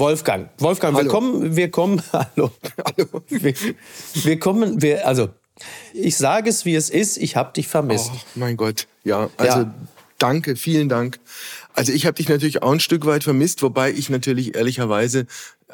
[0.00, 1.04] Wolfgang, Wolfgang, hallo.
[1.04, 2.50] wir kommen, wir kommen, hallo,
[2.84, 3.54] hallo, wir,
[4.14, 5.28] wir kommen, wir, also
[5.92, 8.10] ich sage es, wie es ist, ich habe dich vermisst.
[8.12, 9.74] Oh, mein Gott, ja, also ja.
[10.22, 11.18] Danke, vielen Dank.
[11.74, 15.26] Also ich habe dich natürlich auch ein Stück weit vermisst, wobei ich natürlich ehrlicherweise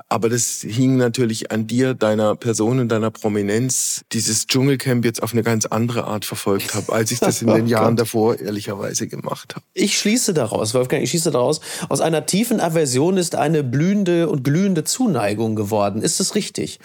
[0.08, 5.32] aber das hing natürlich an dir, deiner Person und deiner Prominenz, dieses Dschungelcamp jetzt auf
[5.32, 9.08] eine ganz andere Art verfolgt habe, als ich das in den oh Jahren davor ehrlicherweise
[9.08, 9.64] gemacht habe.
[9.74, 14.44] Ich schließe daraus, Wolfgang, ich schließe daraus, aus einer tiefen Aversion ist eine blühende und
[14.44, 16.02] glühende Zuneigung geworden.
[16.02, 16.78] Ist das richtig?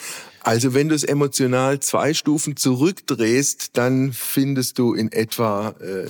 [0.43, 6.07] Also wenn du es emotional zwei Stufen zurückdrehst, dann findest du in etwa äh,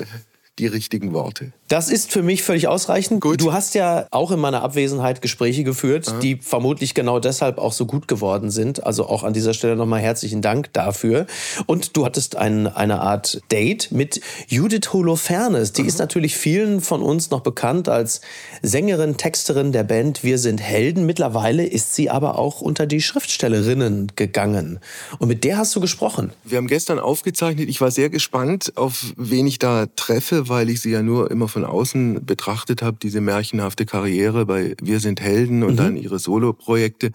[0.61, 1.51] die richtigen Worte.
[1.67, 3.21] Das ist für mich völlig ausreichend.
[3.21, 3.41] Gut.
[3.41, 6.19] Du hast ja auch in meiner Abwesenheit Gespräche geführt, Aha.
[6.19, 8.85] die vermutlich genau deshalb auch so gut geworden sind.
[8.85, 11.25] Also auch an dieser Stelle nochmal herzlichen Dank dafür.
[11.66, 15.73] Und du hattest ein, eine Art Date mit Judith Holofernes.
[15.73, 15.88] Die Aha.
[15.88, 18.21] ist natürlich vielen von uns noch bekannt als
[18.61, 21.07] Sängerin, Texterin der Band Wir sind Helden.
[21.07, 24.80] Mittlerweile ist sie aber auch unter die Schriftstellerinnen gegangen.
[25.17, 26.33] Und mit der hast du gesprochen.
[26.43, 27.67] Wir haben gestern aufgezeichnet.
[27.67, 31.47] Ich war sehr gespannt, auf wen ich da treffe, weil ich sie ja nur immer
[31.47, 35.77] von außen betrachtet habe, diese märchenhafte Karriere bei Wir sind Helden und mhm.
[35.77, 37.11] dann ihre Solo-Projekte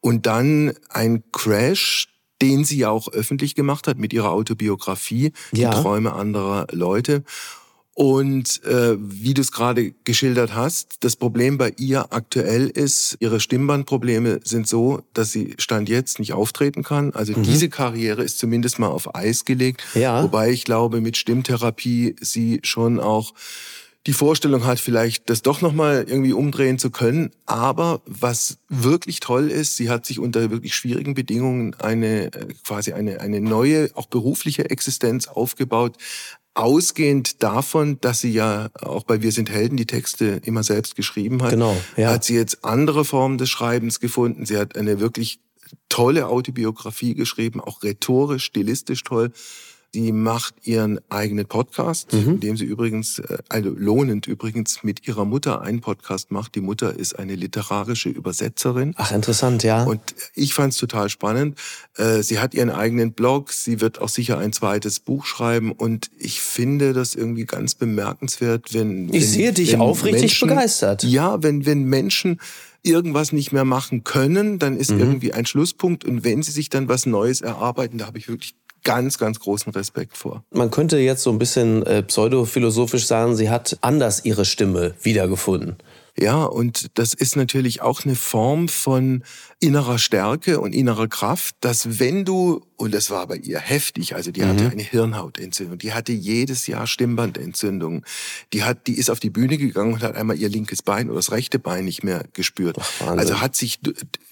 [0.00, 2.08] und dann ein Crash,
[2.40, 5.70] den sie ja auch öffentlich gemacht hat mit ihrer Autobiografie, ja.
[5.70, 7.24] Die Träume anderer Leute.
[7.94, 13.38] Und äh, wie du es gerade geschildert hast, das Problem bei ihr aktuell ist, ihre
[13.38, 17.12] Stimmbandprobleme sind so, dass sie Stand jetzt nicht auftreten kann.
[17.12, 17.44] Also mhm.
[17.44, 19.84] diese Karriere ist zumindest mal auf Eis gelegt.
[19.94, 20.24] Ja.
[20.24, 23.32] Wobei ich glaube, mit Stimmtherapie sie schon auch
[24.06, 27.30] die Vorstellung hat, vielleicht das doch nochmal irgendwie umdrehen zu können.
[27.46, 32.92] Aber was wirklich toll ist, sie hat sich unter wirklich schwierigen Bedingungen eine äh, quasi
[32.92, 35.96] eine, eine neue, auch berufliche Existenz aufgebaut.
[36.54, 41.42] Ausgehend davon, dass sie ja auch bei Wir sind Helden die Texte immer selbst geschrieben
[41.42, 42.10] hat, genau, ja.
[42.10, 44.46] hat sie jetzt andere Formen des Schreibens gefunden.
[44.46, 45.40] Sie hat eine wirklich
[45.88, 49.32] tolle Autobiografie geschrieben, auch rhetorisch, stilistisch toll.
[49.94, 52.30] Sie macht ihren eigenen Podcast, mhm.
[52.30, 56.56] in dem sie übrigens, äh, also lohnend übrigens, mit ihrer Mutter einen Podcast macht.
[56.56, 58.94] Die Mutter ist eine literarische Übersetzerin.
[58.96, 59.84] Ach, interessant, ja.
[59.84, 60.00] Und
[60.34, 61.60] ich fand es total spannend.
[61.96, 63.52] Äh, sie hat ihren eigenen Blog.
[63.52, 65.70] Sie wird auch sicher ein zweites Buch schreiben.
[65.70, 69.10] Und ich finde das irgendwie ganz bemerkenswert, wenn.
[69.10, 71.04] Ich wenn, sehe dich aufrichtig Menschen, begeistert.
[71.04, 72.40] Ja, wenn, wenn Menschen
[72.82, 74.98] irgendwas nicht mehr machen können, dann ist mhm.
[74.98, 76.04] irgendwie ein Schlusspunkt.
[76.04, 79.72] Und wenn sie sich dann was Neues erarbeiten, da habe ich wirklich ganz, ganz großen
[79.72, 80.44] Respekt vor.
[80.50, 85.76] Man könnte jetzt so ein bisschen äh, pseudophilosophisch sagen, sie hat anders ihre Stimme wiedergefunden.
[86.16, 89.24] Ja, und das ist natürlich auch eine Form von
[89.58, 94.32] innerer Stärke und innerer Kraft, dass wenn du, und das war bei ihr heftig, also
[94.32, 94.48] die mhm.
[94.48, 98.04] hatte eine Hirnhautentzündung, die hatte jedes Jahr Stimmbandentzündung,
[98.52, 101.16] die hat, die ist auf die Bühne gegangen und hat einmal ihr linkes Bein oder
[101.16, 102.76] das rechte Bein nicht mehr gespürt.
[102.80, 103.78] Ach, also hat sich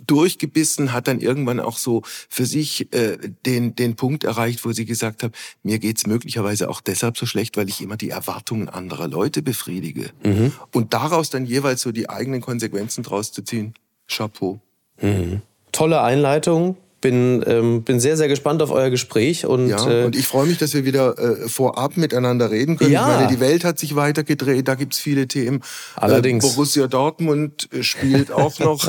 [0.04, 3.16] durchgebissen, hat dann irgendwann auch so für sich äh,
[3.46, 5.32] den, den Punkt erreicht, wo sie gesagt hat,
[5.62, 10.10] mir geht's möglicherweise auch deshalb so schlecht, weil ich immer die Erwartungen anderer Leute befriedige.
[10.24, 10.52] Mhm.
[10.72, 13.74] Und daraus dann jeweils so die eigenen Konsequenzen draus zu ziehen.
[14.08, 14.60] Chapeau.
[15.00, 15.42] Mhm.
[15.70, 19.44] Tolle Einleitung bin, ähm, bin sehr, sehr gespannt auf euer Gespräch.
[19.44, 22.92] Und, ja, äh, und ich freue mich, dass wir wieder äh, vorab miteinander reden können.
[22.92, 23.02] Ja.
[23.02, 25.60] Ich meine, die Welt hat sich weitergedreht, da gibt's viele Themen.
[25.96, 26.44] Allerdings.
[26.44, 28.88] Äh, Borussia Dortmund äh, spielt auch noch.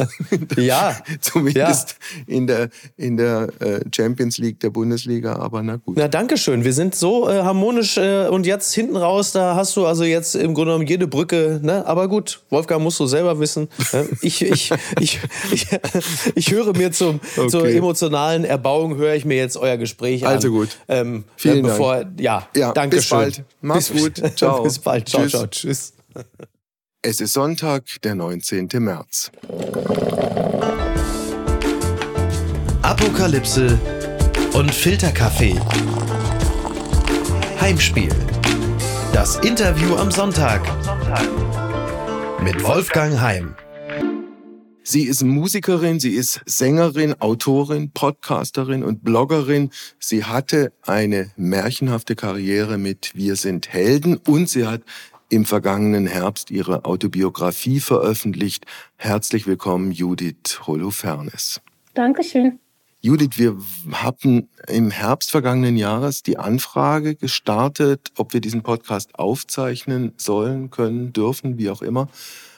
[0.56, 0.96] ja.
[1.19, 1.97] Zumindest
[2.28, 2.35] ja.
[2.35, 5.97] in der, in der äh, Champions League der Bundesliga, aber na gut.
[5.97, 6.63] Na, danke schön.
[6.63, 10.35] Wir sind so äh, harmonisch äh, und jetzt hinten raus, da hast du also jetzt
[10.35, 11.85] im Grunde genommen jede Brücke, ne?
[11.88, 13.69] Aber gut, Wolfgang musst du selber wissen.
[14.22, 15.19] ich, ich, ich,
[15.51, 15.68] ich,
[16.35, 17.50] ich, höre mir zum, okay.
[17.50, 20.33] zur Emotion emotionalen Erbauung höre ich mir jetzt euer Gespräch an.
[20.33, 20.77] Also gut.
[20.87, 22.19] Ähm, Vielen bevor, Dank.
[22.19, 23.17] Ja, ja danke bis schön.
[23.17, 23.43] bald.
[23.61, 24.21] Mach's bis, gut.
[24.37, 24.63] Ciao.
[24.63, 25.07] bis bald.
[25.07, 25.31] Ciao, Tschüss.
[25.31, 25.47] ciao.
[25.47, 25.93] Tschüss.
[27.01, 28.69] Es ist Sonntag, der 19.
[28.73, 29.31] März.
[32.81, 33.79] Apokalypse
[34.53, 35.59] und Filterkaffee.
[37.59, 38.13] Heimspiel.
[39.13, 40.61] Das Interview am Sonntag.
[42.41, 43.55] Mit Wolfgang Heim.
[44.85, 49.69] Sie ist Musikerin, sie ist Sängerin, Autorin, Podcasterin und Bloggerin.
[49.97, 54.81] Sie hatte eine märchenhafte Karriere mit Wir sind Helden und sie hat
[55.30, 58.65] im vergangenen Herbst ihre Autobiografie veröffentlicht.
[58.97, 61.62] Herzlich willkommen, Judith Holofernes.
[61.94, 62.59] Dankeschön.
[63.00, 63.57] Judith, wir
[63.91, 71.13] hatten im Herbst vergangenen Jahres die Anfrage gestartet, ob wir diesen Podcast aufzeichnen sollen, können,
[71.13, 72.09] dürfen, wie auch immer.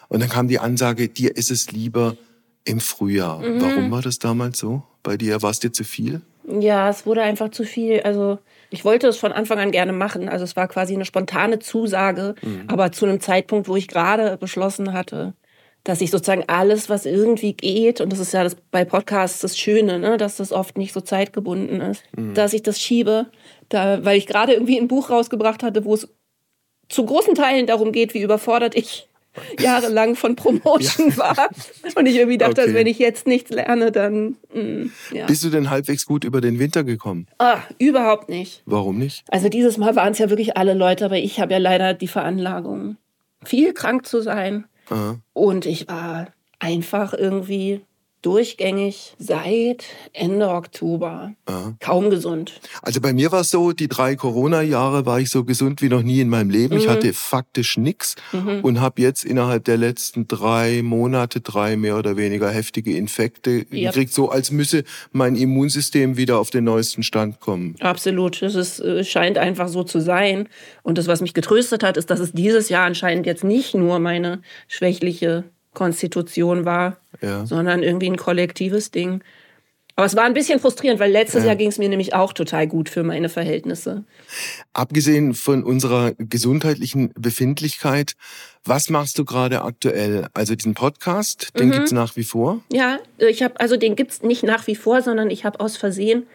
[0.08, 2.16] Und dann kam die Ansage, dir ist es lieber
[2.64, 3.40] im Frühjahr.
[3.40, 3.62] Mhm.
[3.62, 4.84] Warum war das damals so?
[5.04, 6.22] Bei dir war es dir zu viel?
[6.48, 8.02] Ja, es wurde einfach zu viel.
[8.02, 10.30] Also ich wollte es von Anfang an gerne machen.
[10.30, 12.66] Also es war quasi eine spontane Zusage, mhm.
[12.68, 15.34] aber zu einem Zeitpunkt, wo ich gerade beschlossen hatte,
[15.84, 19.58] dass ich sozusagen alles, was irgendwie geht, und das ist ja das, bei Podcasts das
[19.58, 22.34] Schöne, ne, dass das oft nicht so zeitgebunden ist, mhm.
[22.34, 23.28] dass ich das schiebe,
[23.70, 26.08] da, weil ich gerade irgendwie ein Buch rausgebracht hatte, wo es
[26.90, 29.08] zu großen Teilen darum geht, wie überfordert ich
[29.60, 31.18] jahrelang von Promotion ja.
[31.18, 31.50] war.
[31.96, 32.74] Und ich irgendwie dachte, okay.
[32.74, 34.38] wenn ich jetzt nichts lerne, dann.
[34.54, 35.26] Mh, mm, ja.
[35.26, 37.28] Bist du denn halbwegs gut über den Winter gekommen?
[37.40, 38.64] Ah, überhaupt nicht.
[38.66, 39.24] Warum nicht?
[39.30, 42.08] Also dieses Mal waren es ja wirklich alle Leute, aber ich habe ja leider die
[42.08, 42.98] Veranlagung,
[43.44, 44.66] viel krank zu sein.
[44.90, 45.20] Aha.
[45.34, 46.28] Und ich war
[46.60, 47.82] einfach irgendwie
[48.26, 51.34] durchgängig seit Ende Oktober.
[51.46, 51.76] Aha.
[51.80, 52.60] Kaum gesund.
[52.82, 56.02] Also bei mir war es so, die drei Corona-Jahre war ich so gesund wie noch
[56.02, 56.74] nie in meinem Leben.
[56.74, 56.82] Mhm.
[56.82, 58.62] Ich hatte faktisch nichts mhm.
[58.62, 63.70] und habe jetzt innerhalb der letzten drei Monate drei mehr oder weniger heftige Infekte yep.
[63.70, 67.76] gekriegt, so als müsse mein Immunsystem wieder auf den neuesten Stand kommen.
[67.80, 70.50] Absolut, es ist, äh, scheint einfach so zu sein.
[70.82, 74.00] Und das, was mich getröstet hat, ist, dass es dieses Jahr anscheinend jetzt nicht nur
[74.00, 75.44] meine schwächliche
[75.76, 77.46] Konstitution war, ja.
[77.46, 79.22] sondern irgendwie ein kollektives Ding.
[79.98, 81.48] Aber es war ein bisschen frustrierend, weil letztes ja.
[81.48, 84.04] Jahr ging es mir nämlich auch total gut für meine Verhältnisse.
[84.74, 88.16] Abgesehen von unserer gesundheitlichen Befindlichkeit,
[88.66, 90.28] was machst du gerade aktuell?
[90.34, 91.84] Also diesen Podcast, den mhm.
[91.84, 92.62] es nach wie vor?
[92.74, 95.78] Ja, ich habe also den gibt es nicht nach wie vor, sondern ich habe aus
[95.78, 96.28] Versehen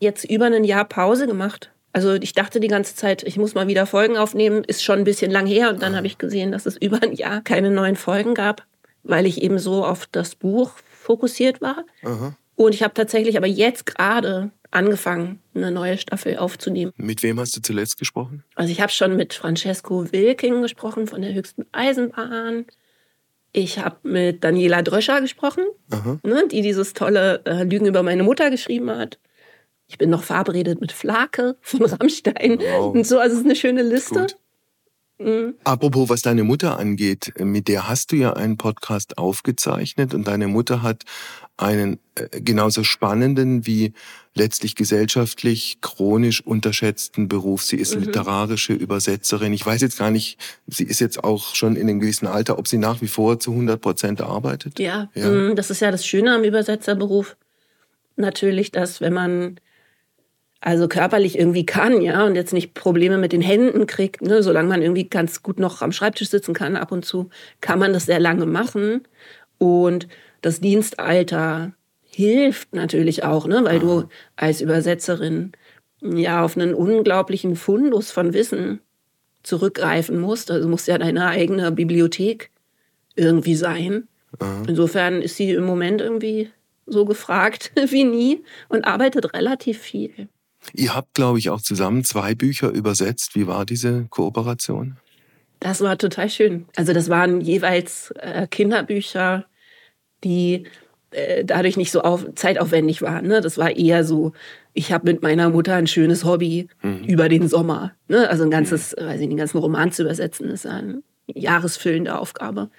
[0.00, 1.70] jetzt über ein Jahr Pause gemacht.
[1.94, 5.04] Also ich dachte die ganze Zeit, ich muss mal wieder Folgen aufnehmen, ist schon ein
[5.04, 7.96] bisschen lang her und dann habe ich gesehen, dass es über ein Jahr keine neuen
[7.96, 8.67] Folgen gab
[9.08, 11.84] weil ich eben so auf das Buch fokussiert war.
[12.04, 12.36] Aha.
[12.54, 16.92] Und ich habe tatsächlich aber jetzt gerade angefangen, eine neue Staffel aufzunehmen.
[16.96, 18.44] Mit wem hast du zuletzt gesprochen?
[18.54, 22.66] Also ich habe schon mit Francesco Wilking gesprochen von der höchsten Eisenbahn.
[23.52, 25.64] Ich habe mit Daniela Dröscher gesprochen,
[26.22, 29.18] ne, die dieses tolle äh, Lügen über meine Mutter geschrieben hat.
[29.86, 32.94] Ich bin noch verabredet mit Flake von Rammstein wow.
[32.94, 33.18] und so.
[33.18, 34.20] Also es ist eine schöne Liste.
[34.20, 34.36] Gut.
[35.18, 35.54] Mhm.
[35.64, 40.46] Apropos, was deine Mutter angeht, mit der hast du ja einen Podcast aufgezeichnet und deine
[40.46, 41.04] Mutter hat
[41.56, 43.92] einen äh, genauso spannenden wie
[44.34, 47.64] letztlich gesellschaftlich chronisch unterschätzten Beruf.
[47.64, 48.04] Sie ist mhm.
[48.04, 49.52] literarische Übersetzerin.
[49.52, 50.38] Ich weiß jetzt gar nicht,
[50.68, 53.50] sie ist jetzt auch schon in einem gewissen Alter, ob sie nach wie vor zu
[53.50, 54.78] 100 Prozent arbeitet.
[54.78, 55.28] Ja, ja.
[55.28, 57.36] Mhm, das ist ja das Schöne am Übersetzerberuf.
[58.14, 59.60] Natürlich, dass wenn man
[60.60, 64.68] also körperlich irgendwie kann, ja, und jetzt nicht Probleme mit den Händen kriegt, ne, solange
[64.68, 68.06] man irgendwie ganz gut noch am Schreibtisch sitzen kann, ab und zu, kann man das
[68.06, 69.02] sehr lange machen.
[69.58, 70.08] Und
[70.42, 71.72] das Dienstalter
[72.02, 75.52] hilft natürlich auch, ne, weil du als Übersetzerin
[76.02, 78.80] ja auf einen unglaublichen Fundus von Wissen
[79.42, 80.50] zurückgreifen musst.
[80.50, 82.50] Also muss ja deine eigene Bibliothek
[83.14, 84.08] irgendwie sein.
[84.38, 84.64] Aha.
[84.66, 86.50] Insofern ist sie im Moment irgendwie
[86.86, 90.28] so gefragt wie nie und arbeitet relativ viel.
[90.74, 93.34] Ihr habt, glaube ich, auch zusammen zwei Bücher übersetzt.
[93.34, 94.96] Wie war diese Kooperation?
[95.60, 96.66] Das war total schön.
[96.76, 99.46] Also das waren jeweils äh, Kinderbücher,
[100.24, 100.66] die
[101.10, 103.26] äh, dadurch nicht so auf, zeitaufwendig waren.
[103.26, 103.40] Ne?
[103.40, 104.32] Das war eher so,
[104.72, 107.04] ich habe mit meiner Mutter ein schönes Hobby mhm.
[107.04, 107.92] über den Sommer.
[108.08, 108.28] Ne?
[108.28, 109.06] Also ein ganzes, mhm.
[109.06, 112.70] weiß ich, den ganzen Roman zu übersetzen, ist eine jahresfüllende Aufgabe.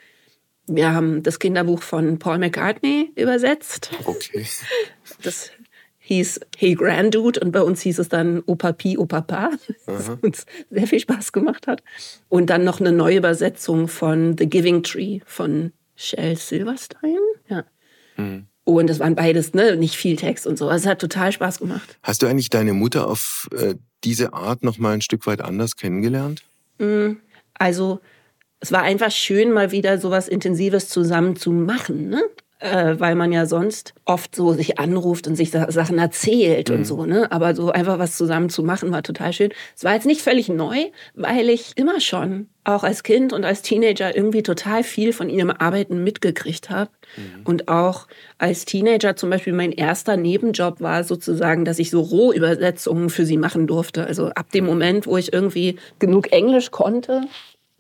[0.68, 3.90] Wir haben das Kinderbuch von Paul McCartney übersetzt.
[4.06, 4.46] Okay.
[5.24, 5.52] Das
[6.10, 9.52] hieß Hey Granddude und bei uns hieß es dann Opa Pi, Opa Pa,
[9.86, 11.84] was uns sehr viel Spaß gemacht hat.
[12.30, 17.20] Und dann noch eine neue Übersetzung von The Giving Tree von Shel Silverstein.
[17.48, 17.64] Ja.
[18.18, 18.48] Mhm.
[18.64, 20.68] Und das waren beides, ne, nicht viel Text und so.
[20.68, 21.98] Also es hat total Spaß gemacht.
[22.02, 25.76] Hast du eigentlich deine Mutter auf äh, diese Art noch mal ein Stück weit anders
[25.76, 26.44] kennengelernt?
[26.80, 27.20] Mhm.
[27.54, 28.00] Also
[28.60, 32.10] es war einfach schön, mal wieder so was Intensives zusammen zu machen.
[32.10, 32.24] Ne?
[32.60, 36.76] Äh, weil man ja sonst oft so sich anruft und sich Sachen erzählt mhm.
[36.76, 37.32] und so, ne?
[37.32, 39.52] Aber so einfach was zusammen zu machen war total schön.
[39.76, 40.76] Es war jetzt nicht völlig neu,
[41.16, 45.50] weil ich immer schon auch als Kind und als Teenager irgendwie total viel von ihrem
[45.50, 46.92] Arbeiten mitgekriegt habe.
[47.16, 47.42] Mhm.
[47.46, 53.10] Und auch als Teenager zum Beispiel mein erster Nebenjob war sozusagen, dass ich so Rohübersetzungen
[53.10, 54.06] für sie machen durfte.
[54.06, 57.22] Also ab dem Moment, wo ich irgendwie genug Englisch konnte,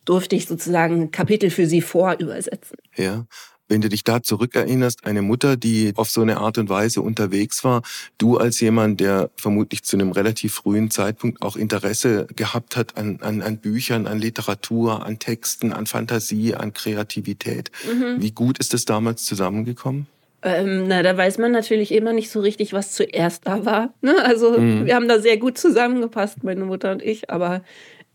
[0.05, 2.77] durfte ich sozusagen Kapitel für sie vorübersetzen.
[2.95, 3.25] Ja.
[3.69, 7.63] Wenn du dich da zurückerinnerst, eine Mutter, die auf so eine Art und Weise unterwegs
[7.63, 7.83] war,
[8.17, 13.19] du als jemand, der vermutlich zu einem relativ frühen Zeitpunkt auch Interesse gehabt hat an,
[13.21, 17.71] an, an Büchern, an Literatur, an Texten, an Fantasie, an Kreativität.
[17.85, 18.21] Mhm.
[18.21, 20.07] Wie gut ist das damals zusammengekommen?
[20.41, 23.93] Ähm, na, da weiß man natürlich immer nicht so richtig, was zuerst da war.
[24.01, 24.15] Ne?
[24.23, 24.85] Also mhm.
[24.85, 27.61] wir haben da sehr gut zusammengepasst, meine Mutter und ich, aber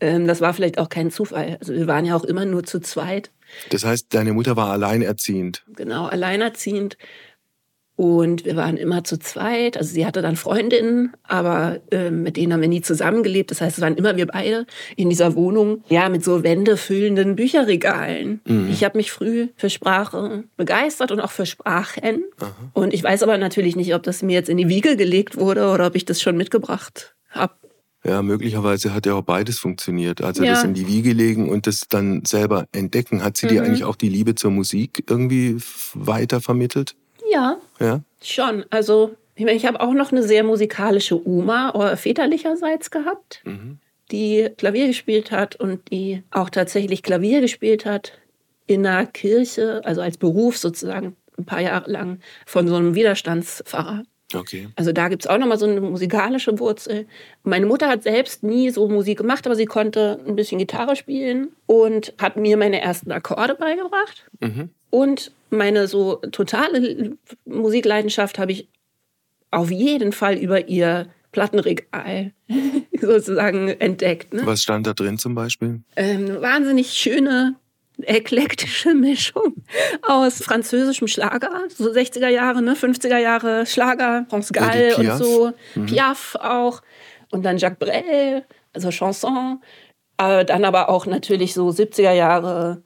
[0.01, 1.59] ähm, das war vielleicht auch kein Zufall.
[1.61, 3.31] Also wir waren ja auch immer nur zu zweit.
[3.71, 5.65] Das heißt, deine Mutter war alleinerziehend.
[5.75, 6.97] Genau, alleinerziehend.
[7.97, 9.77] Und wir waren immer zu zweit.
[9.77, 13.53] Also sie hatte dann Freundinnen, aber äh, mit denen haben wir nie zusammengelebt.
[13.53, 18.41] Das heißt, es waren immer wir beide in dieser Wohnung, ja, mit so wändefüllenden Bücherregalen.
[18.47, 18.69] Mhm.
[18.69, 22.25] Ich habe mich früh für Sprache begeistert und auch für Sprachen.
[22.41, 22.53] Aha.
[22.73, 25.69] Und ich weiß aber natürlich nicht, ob das mir jetzt in die Wiege gelegt wurde
[25.69, 27.55] oder ob ich das schon mitgebracht habe.
[28.07, 30.21] Ja, möglicherweise hat ja auch beides funktioniert.
[30.21, 30.53] Also ja.
[30.53, 33.25] das in die Wiege legen und das dann selber entdecken.
[33.25, 33.51] Hat sie mhm.
[33.51, 35.57] dir eigentlich auch die Liebe zur Musik irgendwie
[35.95, 36.95] weiter vermittelt?
[37.31, 38.03] Ja, ja?
[38.23, 38.67] schon.
[38.69, 43.79] Also ich, mein, ich habe auch noch eine sehr musikalische Oma väterlicherseits gehabt, mhm.
[44.13, 48.13] die Klavier gespielt hat und die auch tatsächlich Klavier gespielt hat
[48.67, 54.05] in einer Kirche, also als Beruf sozusagen ein paar Jahre lang von so einem Widerstandspfarrer.
[54.35, 54.69] Okay.
[54.77, 57.07] Also da gibt es auch nochmal so eine musikalische Wurzel.
[57.43, 61.49] Meine Mutter hat selbst nie so Musik gemacht, aber sie konnte ein bisschen Gitarre spielen
[61.67, 64.29] und hat mir meine ersten Akkorde beigebracht.
[64.41, 64.71] Mhm.
[64.91, 68.69] Und meine so totale Musikleidenschaft habe ich
[69.51, 72.33] auf jeden Fall über ihr Plattenregal
[73.01, 74.33] sozusagen entdeckt.
[74.33, 74.43] Ne?
[74.45, 75.81] Was stand da drin zum Beispiel?
[75.97, 77.57] Ähm, wahnsinnig schöne,
[78.03, 79.65] eklektische Mischung
[80.03, 82.75] aus französischem Schlager, so 60er Jahre, ne?
[82.75, 85.87] 50er Jahre Schlager, France Gall und so, mhm.
[85.87, 86.83] Piaf auch
[87.31, 89.63] und dann Jacques Brel, also Chanson,
[90.19, 92.83] äh, dann aber auch natürlich so 70er Jahre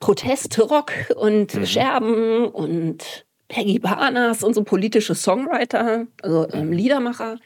[0.00, 1.66] Protestrock und mhm.
[1.66, 7.38] Scherben und Peggy Barnas und so politische Songwriter, also ähm, Liedermacher.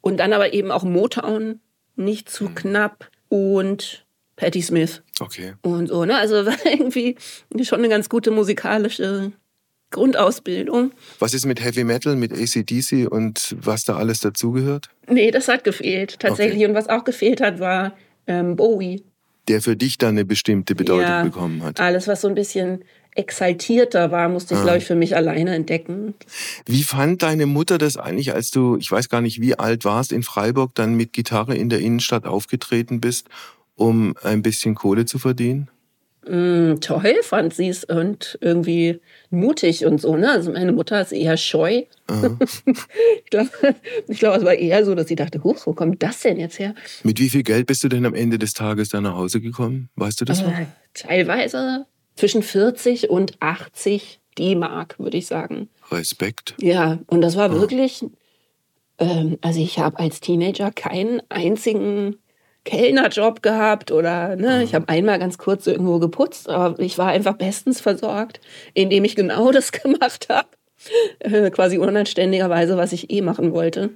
[0.00, 1.60] Und dann aber eben auch Motown,
[1.96, 2.54] nicht zu mhm.
[2.54, 4.06] knapp und
[4.38, 5.02] Patti Smith.
[5.20, 5.54] Okay.
[5.62, 6.16] Und so, ne?
[6.16, 7.16] Also irgendwie
[7.62, 9.32] schon eine ganz gute musikalische
[9.90, 10.92] Grundausbildung.
[11.18, 14.90] Was ist mit Heavy Metal, mit ACDC und was da alles dazugehört?
[15.08, 16.58] Nee, das hat gefehlt tatsächlich.
[16.58, 16.66] Okay.
[16.66, 19.02] Und was auch gefehlt hat, war ähm, Bowie
[19.48, 21.80] der für dich dann eine bestimmte Bedeutung ja, bekommen hat.
[21.80, 24.62] Alles, was so ein bisschen exaltierter war, musste ich, ah.
[24.62, 26.14] glaube ich, für mich alleine entdecken.
[26.66, 30.12] Wie fand deine Mutter das eigentlich, als du, ich weiß gar nicht, wie alt warst,
[30.12, 33.28] in Freiburg dann mit Gitarre in der Innenstadt aufgetreten bist,
[33.78, 35.70] um ein bisschen Kohle zu verdienen?
[36.28, 40.16] Mm, toll fand sie es und irgendwie mutig und so.
[40.16, 40.30] Ne?
[40.30, 41.84] Also meine Mutter ist eher scheu.
[42.66, 43.50] ich glaube,
[44.08, 46.74] glaub, es war eher so, dass sie dachte, Huch, wo kommt das denn jetzt her?
[47.02, 49.88] Mit wie viel Geld bist du denn am Ende des Tages da nach Hause gekommen?
[49.96, 50.52] Weißt du das noch?
[50.52, 55.68] Äh, teilweise zwischen 40 und 80 D-Mark, würde ich sagen.
[55.90, 56.54] Respekt.
[56.60, 57.54] Ja, und das war ah.
[57.54, 58.04] wirklich,
[58.98, 62.16] ähm, also ich habe als Teenager keinen einzigen
[62.64, 67.36] Kellnerjob gehabt oder ne, ich habe einmal ganz kurz irgendwo geputzt, aber ich war einfach
[67.36, 68.40] bestens versorgt,
[68.74, 70.48] indem ich genau das gemacht habe.
[71.18, 73.90] Äh, quasi unanständigerweise, was ich eh machen wollte.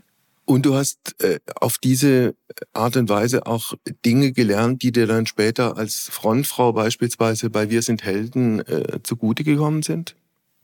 [0.45, 2.35] Und du hast äh, auf diese
[2.73, 7.83] Art und Weise auch Dinge gelernt, die dir dann später als Frontfrau beispielsweise bei Wir
[7.83, 10.17] sind Helden äh, zugute gekommen sind?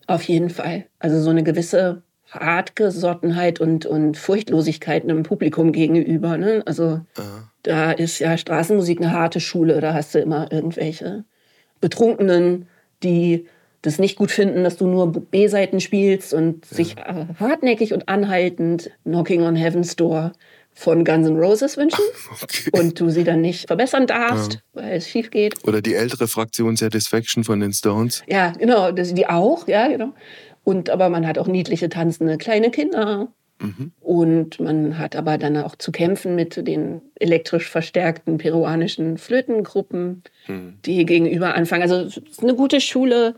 [0.09, 0.87] Auf jeden Fall.
[0.99, 6.37] Also so eine gewisse Hartgesottenheit und, und Furchtlosigkeit einem Publikum gegenüber.
[6.37, 6.62] Ne?
[6.66, 7.50] Also Aha.
[7.62, 9.80] da ist ja Straßenmusik eine harte Schule.
[9.80, 11.25] Da hast du immer irgendwelche
[11.80, 12.66] Betrunkenen,
[13.02, 13.47] die
[13.82, 16.76] das nicht gut finden, dass du nur B-Seiten spielst und ja.
[16.76, 20.32] sich äh, hartnäckig und anhaltend Knocking on Heaven's Door
[20.75, 22.04] von Guns N' Roses wünschen
[22.42, 22.70] okay.
[22.73, 24.61] und du sie dann nicht verbessern darfst, ja.
[24.75, 25.54] weil es schief geht.
[25.66, 28.23] Oder die ältere Fraktion Satisfaction von den Stones.
[28.28, 30.12] Ja, genau, das, die auch, ja, genau.
[30.68, 33.28] Und aber man hat auch niedliche tanzende kleine Kinder.
[33.58, 33.90] Mhm.
[34.00, 40.75] Und man hat aber dann auch zu kämpfen mit den elektrisch verstärkten peruanischen Flötengruppen, mhm.
[40.84, 41.80] die gegenüber anfangen.
[41.80, 43.34] Also es ist eine gute Schule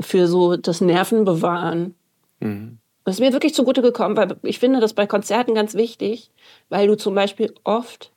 [0.00, 1.94] für so das Nervenbewahren.
[2.40, 2.78] Mhm.
[3.04, 6.32] Das ist mir wirklich zugute gekommen, weil ich finde das bei Konzerten ganz wichtig,
[6.68, 8.10] weil du zum Beispiel oft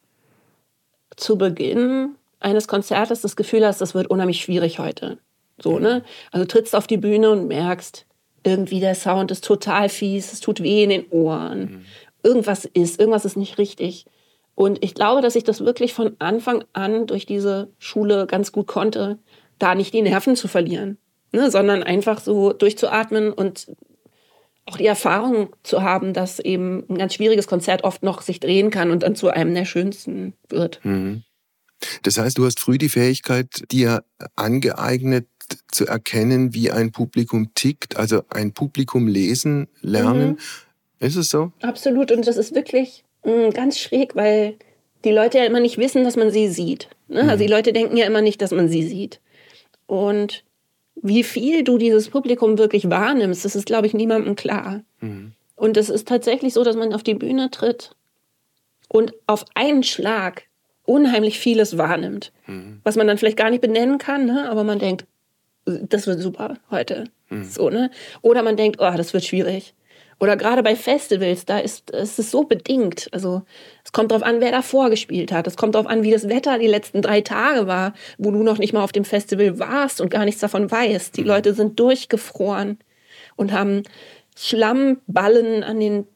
[1.18, 5.20] zu Beginn eines Konzertes das Gefühl hast, das wird unheimlich schwierig heute.
[5.62, 6.04] So, ne?
[6.32, 8.06] Also trittst auf die Bühne und merkst,
[8.44, 11.60] irgendwie der Sound ist total fies, es tut weh in den Ohren.
[11.60, 11.86] Mhm.
[12.24, 14.06] Irgendwas ist, irgendwas ist nicht richtig.
[14.56, 18.68] Und ich glaube, dass ich das wirklich von Anfang an durch diese Schule ganz gut
[18.68, 19.18] konnte,
[19.60, 20.98] da nicht die Nerven zu verlieren,
[21.32, 21.50] ne?
[21.50, 23.72] sondern einfach so durchzuatmen und
[24.66, 28.70] auch die Erfahrung zu haben, dass eben ein ganz schwieriges Konzert oft noch sich drehen
[28.70, 30.80] kann und dann zu einem der schönsten wird.
[30.84, 31.24] Mhm.
[32.04, 34.04] Das heißt, du hast früh die Fähigkeit dir
[34.36, 35.26] angeeignet,
[35.72, 40.32] zu erkennen, wie ein Publikum tickt, also ein Publikum lesen, lernen.
[40.32, 40.38] Mhm.
[41.00, 41.52] Ist es so?
[41.62, 42.12] Absolut.
[42.12, 44.56] Und das ist wirklich mh, mm, ganz schräg, weil
[45.04, 46.90] die Leute ja immer nicht wissen, dass man sie sieht.
[47.08, 47.24] Ne?
[47.24, 47.30] Mhm.
[47.30, 49.20] Also die Leute denken ja immer nicht, dass man sie sieht.
[49.88, 50.44] Und
[50.96, 54.84] wie viel du dieses Publikum wirklich wahrnimmst, das ist, glaube ich, niemandem klar.
[55.00, 55.34] Mhm.
[55.56, 57.96] Und es ist tatsächlich so, dass man auf die Bühne tritt
[58.88, 60.44] und auf einen Schlag
[60.84, 62.82] unheimlich vieles wahrnimmt, mhm.
[62.84, 64.50] was man dann vielleicht gar nicht benennen kann, ne?
[64.50, 65.06] aber man denkt,
[65.66, 67.06] das wird super heute.
[67.30, 67.44] Mhm.
[67.44, 67.92] So, ne?
[68.22, 69.74] Oder man denkt, oh, das wird schwierig.
[70.22, 73.10] Oder gerade bei Festivals, da ist, ist es so bedingt.
[73.12, 73.42] Also
[73.84, 75.48] es kommt darauf an, wer davor gespielt hat.
[75.48, 78.60] Es kommt darauf an, wie das Wetter die letzten drei Tage war, wo du noch
[78.60, 81.18] nicht mal auf dem Festival warst und gar nichts davon weißt.
[81.18, 81.28] Die mhm.
[81.28, 82.78] Leute sind durchgefroren
[83.36, 83.82] und haben
[84.38, 86.08] Schlammballen an den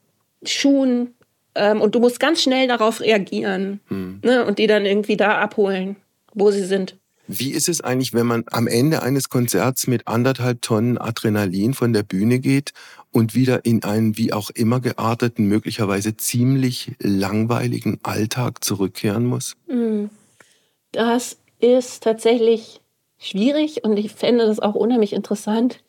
[0.44, 1.14] Schuhen.
[1.56, 4.20] Ähm, und du musst ganz schnell darauf reagieren mhm.
[4.22, 4.44] ne?
[4.44, 5.96] und die dann irgendwie da abholen,
[6.32, 6.96] wo sie sind.
[7.28, 11.92] Wie ist es eigentlich, wenn man am Ende eines Konzerts mit anderthalb Tonnen Adrenalin von
[11.92, 12.72] der Bühne geht
[13.10, 19.56] und wieder in einen wie auch immer gearteten, möglicherweise ziemlich langweiligen Alltag zurückkehren muss?
[19.66, 20.10] Hm.
[20.92, 22.80] Das ist tatsächlich
[23.18, 25.80] schwierig und ich fände das auch unheimlich interessant.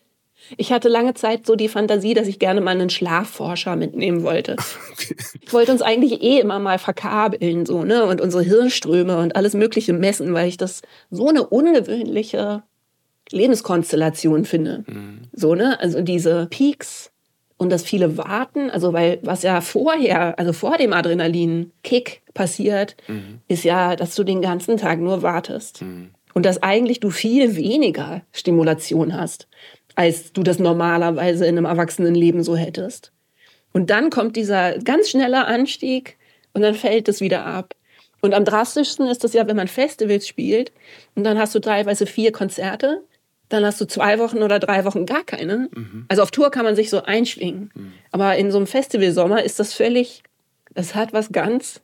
[0.56, 4.56] Ich hatte lange Zeit so die Fantasie, dass ich gerne mal einen Schlafforscher mitnehmen wollte.
[4.98, 5.16] Okay.
[5.42, 9.54] Ich wollte uns eigentlich eh immer mal verkabeln so, ne, und unsere Hirnströme und alles
[9.54, 12.64] mögliche messen, weil ich das so eine ungewöhnliche
[13.32, 14.84] Lebenskonstellation finde.
[14.88, 15.22] Mhm.
[15.34, 17.12] So, ne, also diese Peaks
[17.58, 23.42] und das viele warten, also weil was ja vorher, also vor dem Adrenalin-Kick passiert, mhm.
[23.48, 25.84] ist ja, dass du den ganzen Tag nur wartest.
[25.84, 26.10] Mhm.
[26.34, 29.48] Und dass eigentlich du viel weniger Stimulation hast
[29.98, 33.12] als du das normalerweise in einem Erwachsenenleben so hättest.
[33.74, 36.18] Und dann kommt dieser ganz schnelle Anstieg
[36.54, 37.74] und dann fällt es wieder ab.
[38.22, 40.72] Und am drastischsten ist das ja, wenn man Festivals spielt
[41.16, 43.04] und dann hast du teilweise vier Konzerte,
[43.50, 45.68] dann hast du zwei Wochen oder drei Wochen gar keine.
[45.74, 46.06] Mhm.
[46.10, 47.72] Also auf Tour kann man sich so einschwingen.
[47.74, 47.94] Mhm.
[48.12, 50.22] Aber in so einem Festivalsommer ist das völlig,
[50.76, 51.82] das hat was ganz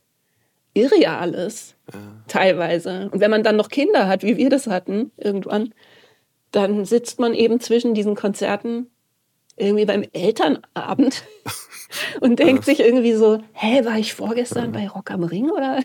[0.75, 1.75] Irreales.
[1.91, 1.99] Ja.
[2.27, 3.09] Teilweise.
[3.11, 5.73] Und wenn man dann noch Kinder hat, wie wir das hatten, irgendwann,
[6.53, 8.89] dann sitzt man eben zwischen diesen Konzerten
[9.57, 11.23] irgendwie beim Elternabend
[12.21, 15.79] und denkt sich irgendwie so, hä, war ich vorgestern bei Rock am Ring oder?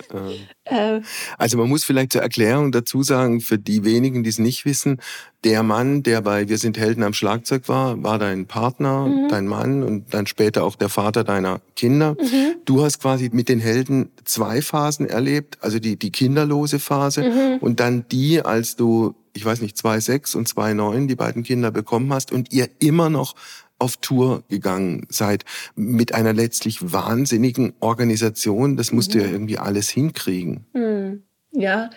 [0.65, 1.01] Äh,
[1.39, 5.01] also man muss vielleicht zur Erklärung dazu sagen, für die wenigen, die es nicht wissen,
[5.45, 9.29] der Mann, der bei Wir sind Helden am Schlagzeug war, war dein Partner, mhm.
[9.29, 12.17] dein Mann und dann später auch der Vater deiner Kinder.
[12.21, 12.57] Mhm.
[12.65, 17.59] Du hast quasi mit den Helden zwei Phasen erlebt, also die, die kinderlose Phase mhm.
[17.61, 22.13] und dann die, als du ich weiß nicht, 2,6 und 2,9 die beiden Kinder bekommen
[22.13, 23.37] hast und ihr immer noch
[23.79, 25.45] auf Tour gegangen seid
[25.77, 28.77] mit einer letztlich wahnsinnigen Organisation.
[28.77, 29.19] Das musst mhm.
[29.19, 30.67] du ja irgendwie alles hinkriegen.
[30.73, 31.23] Mhm.
[31.53, 31.91] Ja,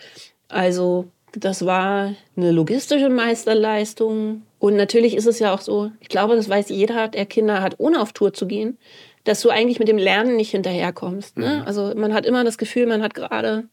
[0.47, 4.43] also das war eine logistische Meisterleistung.
[4.59, 7.75] Und natürlich ist es ja auch so, ich glaube, das weiß jeder, der Kinder hat,
[7.79, 8.77] ohne auf Tour zu gehen,
[9.23, 11.37] dass du eigentlich mit dem Lernen nicht hinterherkommst.
[11.37, 11.57] Ne?
[11.57, 11.67] Mhm.
[11.67, 13.65] Also man hat immer das Gefühl, man hat gerade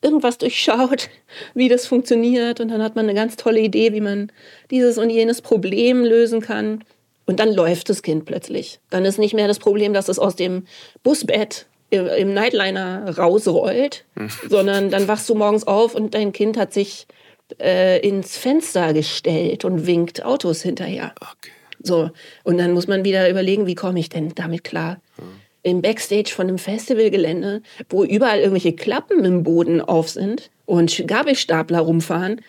[0.00, 1.10] irgendwas durchschaut,
[1.54, 2.60] wie das funktioniert.
[2.60, 4.30] Und dann hat man eine ganz tolle Idee, wie man
[4.70, 6.84] dieses und jenes Problem lösen kann.
[7.26, 8.80] Und dann läuft das Kind plötzlich.
[8.90, 10.64] Dann ist nicht mehr das Problem, dass es aus dem
[11.02, 14.30] Busbett im Nightliner rausrollt, mhm.
[14.48, 17.06] sondern dann wachst du morgens auf und dein Kind hat sich
[17.60, 21.14] äh, ins Fenster gestellt und winkt Autos hinterher.
[21.20, 21.52] Okay.
[21.82, 22.10] So,
[22.44, 25.00] und dann muss man wieder überlegen, wie komme ich denn damit klar?
[25.18, 31.06] Mhm im Backstage von einem Festivalgelände, wo überall irgendwelche Klappen im Boden auf sind und
[31.06, 32.40] Gabelstapler rumfahren,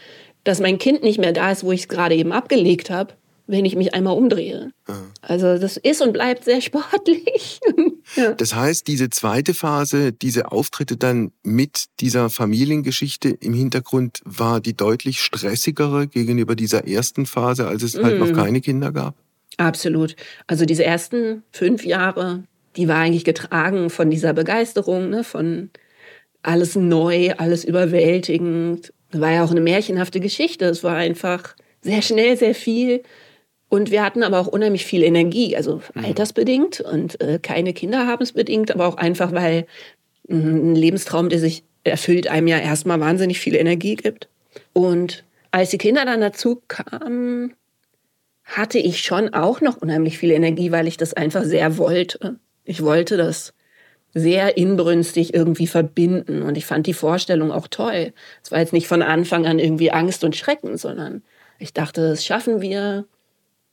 [0.43, 3.13] dass mein Kind nicht mehr da ist, wo ich es gerade eben abgelegt habe,
[3.45, 4.71] wenn ich mich einmal umdrehe.
[4.87, 4.95] Ja.
[5.21, 7.59] Also das ist und bleibt sehr sportlich.
[8.15, 8.33] ja.
[8.33, 14.75] Das heißt, diese zweite Phase, diese Auftritte dann mit dieser Familiengeschichte im Hintergrund, war die
[14.75, 18.35] deutlich stressigere gegenüber dieser ersten Phase, als es halt noch mhm.
[18.35, 19.15] keine Kinder gab?
[19.57, 20.15] Absolut.
[20.47, 22.43] Also diese ersten fünf Jahre
[22.75, 25.69] die war eigentlich getragen von dieser Begeisterung, ne, von
[26.41, 28.93] alles neu, alles überwältigend.
[29.11, 30.65] War ja auch eine märchenhafte Geschichte.
[30.65, 33.03] Es war einfach sehr schnell, sehr viel.
[33.73, 36.05] Und wir hatten aber auch unheimlich viel Energie, also mhm.
[36.05, 39.65] altersbedingt und äh, keine Kinder haben es bedingt, aber auch einfach, weil
[40.27, 44.29] mh, ein Lebenstraum, der sich erfüllt, einem ja erstmal wahnsinnig viel Energie gibt.
[44.73, 47.55] Und als die Kinder dann dazu kamen,
[48.43, 52.35] hatte ich schon auch noch unheimlich viel Energie, weil ich das einfach sehr wollte.
[52.65, 53.55] Ich wollte das
[54.13, 58.13] sehr inbrünstig irgendwie verbinden und ich fand die Vorstellung auch toll.
[58.43, 61.23] Es war jetzt nicht von Anfang an irgendwie Angst und Schrecken, sondern
[61.57, 63.05] ich dachte, das schaffen wir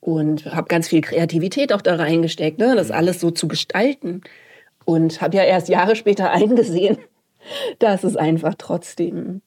[0.01, 4.21] und habe ganz viel Kreativität auch da reingesteckt, ne, das alles so zu gestalten
[4.83, 6.97] und habe ja erst Jahre später eingesehen,
[7.79, 9.41] dass es einfach trotzdem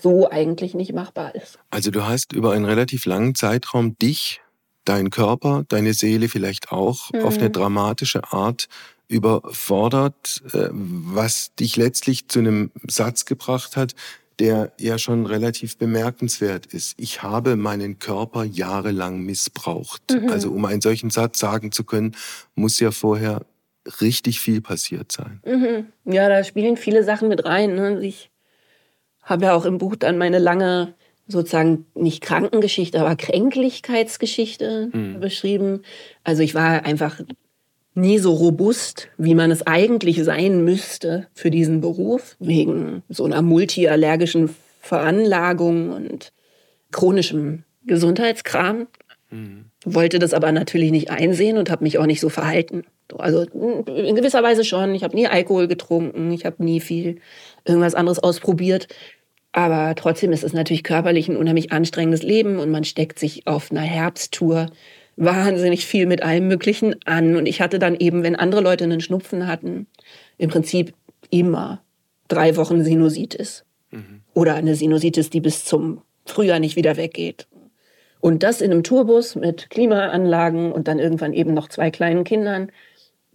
[0.00, 1.58] so eigentlich nicht machbar ist.
[1.70, 4.40] Also du hast über einen relativ langen Zeitraum dich
[4.84, 7.20] dein Körper, deine Seele vielleicht auch mhm.
[7.22, 8.68] auf eine dramatische Art
[9.08, 13.94] überfordert, äh, was dich letztlich zu einem Satz gebracht hat,
[14.38, 16.94] der ja schon relativ bemerkenswert ist.
[16.96, 20.02] Ich habe meinen Körper jahrelang missbraucht.
[20.12, 20.28] Mhm.
[20.28, 22.14] Also um einen solchen Satz sagen zu können,
[22.54, 23.44] muss ja vorher
[24.00, 25.40] richtig viel passiert sein.
[25.44, 26.12] Mhm.
[26.12, 27.74] Ja, da spielen viele Sachen mit rein.
[27.74, 28.00] Ne?
[28.04, 28.30] Ich
[29.22, 30.94] habe ja auch im Buch dann meine lange
[31.26, 35.20] sozusagen nicht Krankengeschichte, aber Kränklichkeitsgeschichte mhm.
[35.20, 35.82] beschrieben.
[36.24, 37.20] Also ich war einfach
[37.94, 43.42] nie so robust, wie man es eigentlich sein müsste für diesen Beruf, wegen so einer
[43.42, 46.32] multiallergischen Veranlagung und
[46.92, 48.86] chronischem Gesundheitskram.
[49.30, 49.66] Mhm.
[49.84, 52.84] Wollte das aber natürlich nicht einsehen und habe mich auch nicht so verhalten.
[53.16, 54.94] Also in gewisser Weise schon.
[54.94, 57.20] Ich habe nie Alkohol getrunken, ich habe nie viel
[57.64, 58.88] irgendwas anderes ausprobiert.
[59.52, 63.70] Aber trotzdem ist es natürlich körperlich ein unheimlich anstrengendes Leben und man steckt sich auf
[63.70, 64.66] einer Herbsttour
[65.18, 67.36] wahnsinnig viel mit allem Möglichen an.
[67.36, 69.86] Und ich hatte dann eben, wenn andere Leute einen Schnupfen hatten,
[70.38, 70.94] im Prinzip
[71.30, 71.82] immer
[72.28, 73.64] drei Wochen Sinusitis.
[73.90, 74.22] Mhm.
[74.34, 77.46] Oder eine Sinusitis, die bis zum Frühjahr nicht wieder weggeht.
[78.20, 82.70] Und das in einem Tourbus mit Klimaanlagen und dann irgendwann eben noch zwei kleinen Kindern.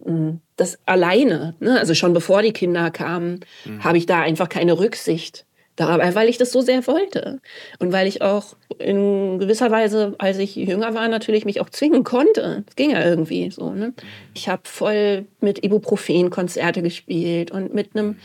[0.04, 1.78] Mm, das alleine, ne?
[1.78, 3.82] also schon bevor die Kinder kamen, mhm.
[3.82, 7.40] habe ich da einfach keine Rücksicht darauf, weil ich das so sehr wollte.
[7.78, 12.04] Und weil ich auch in gewisser Weise, als ich jünger war, natürlich mich auch zwingen
[12.04, 12.62] konnte.
[12.66, 13.70] Das ging ja irgendwie so.
[13.70, 13.92] Ne?
[14.34, 18.16] Ich habe voll mit Ibuprofen Konzerte gespielt und mit einem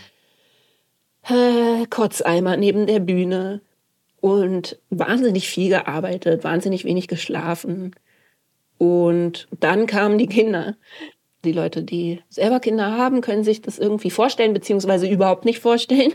[1.28, 3.62] äh, Kotzeimer neben der Bühne
[4.22, 7.96] und wahnsinnig viel gearbeitet, wahnsinnig wenig geschlafen.
[8.78, 10.76] Und dann kamen die Kinder.
[11.46, 16.12] Die Leute, die selber Kinder haben, können sich das irgendwie vorstellen, beziehungsweise überhaupt nicht vorstellen,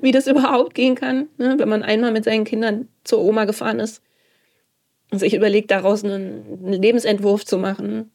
[0.00, 1.54] wie das überhaupt gehen kann, ne?
[1.58, 4.02] wenn man einmal mit seinen Kindern zur Oma gefahren ist
[5.10, 8.10] und sich überlegt, daraus einen, Lebensentwurf zu machen.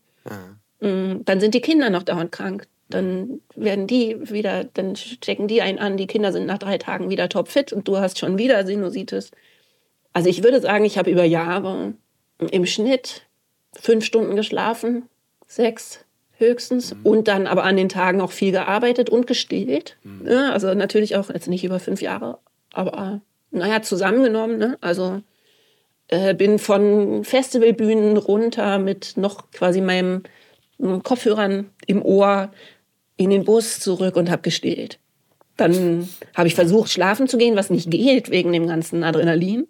[0.79, 1.25] Mhm.
[1.25, 5.79] Dann sind die Kinder noch dauernd krank dann werden die wieder, dann stecken die einen
[5.79, 9.31] an, die Kinder sind nach drei Tagen wieder topfit und du hast schon wieder Sinusitis.
[10.11, 11.93] Also ich würde sagen, ich habe über Jahre
[12.39, 13.27] im Schnitt
[13.79, 15.07] fünf Stunden geschlafen,
[15.45, 16.03] sechs
[16.39, 16.99] höchstens mhm.
[17.03, 19.97] und dann aber an den Tagen auch viel gearbeitet und gestillt.
[20.03, 20.27] Mhm.
[20.27, 22.39] Ja, also natürlich auch jetzt nicht über fünf Jahre,
[22.73, 23.21] aber
[23.51, 24.57] naja, zusammengenommen.
[24.57, 24.77] Ne?
[24.81, 25.21] Also
[26.07, 30.23] äh, bin von Festivalbühnen runter mit noch quasi meinem
[31.03, 32.51] Kopfhörern im Ohr
[33.17, 34.99] in den Bus zurück und habe gestillt.
[35.57, 39.67] Dann habe ich versucht, schlafen zu gehen, was nicht geht wegen dem ganzen Adrenalin.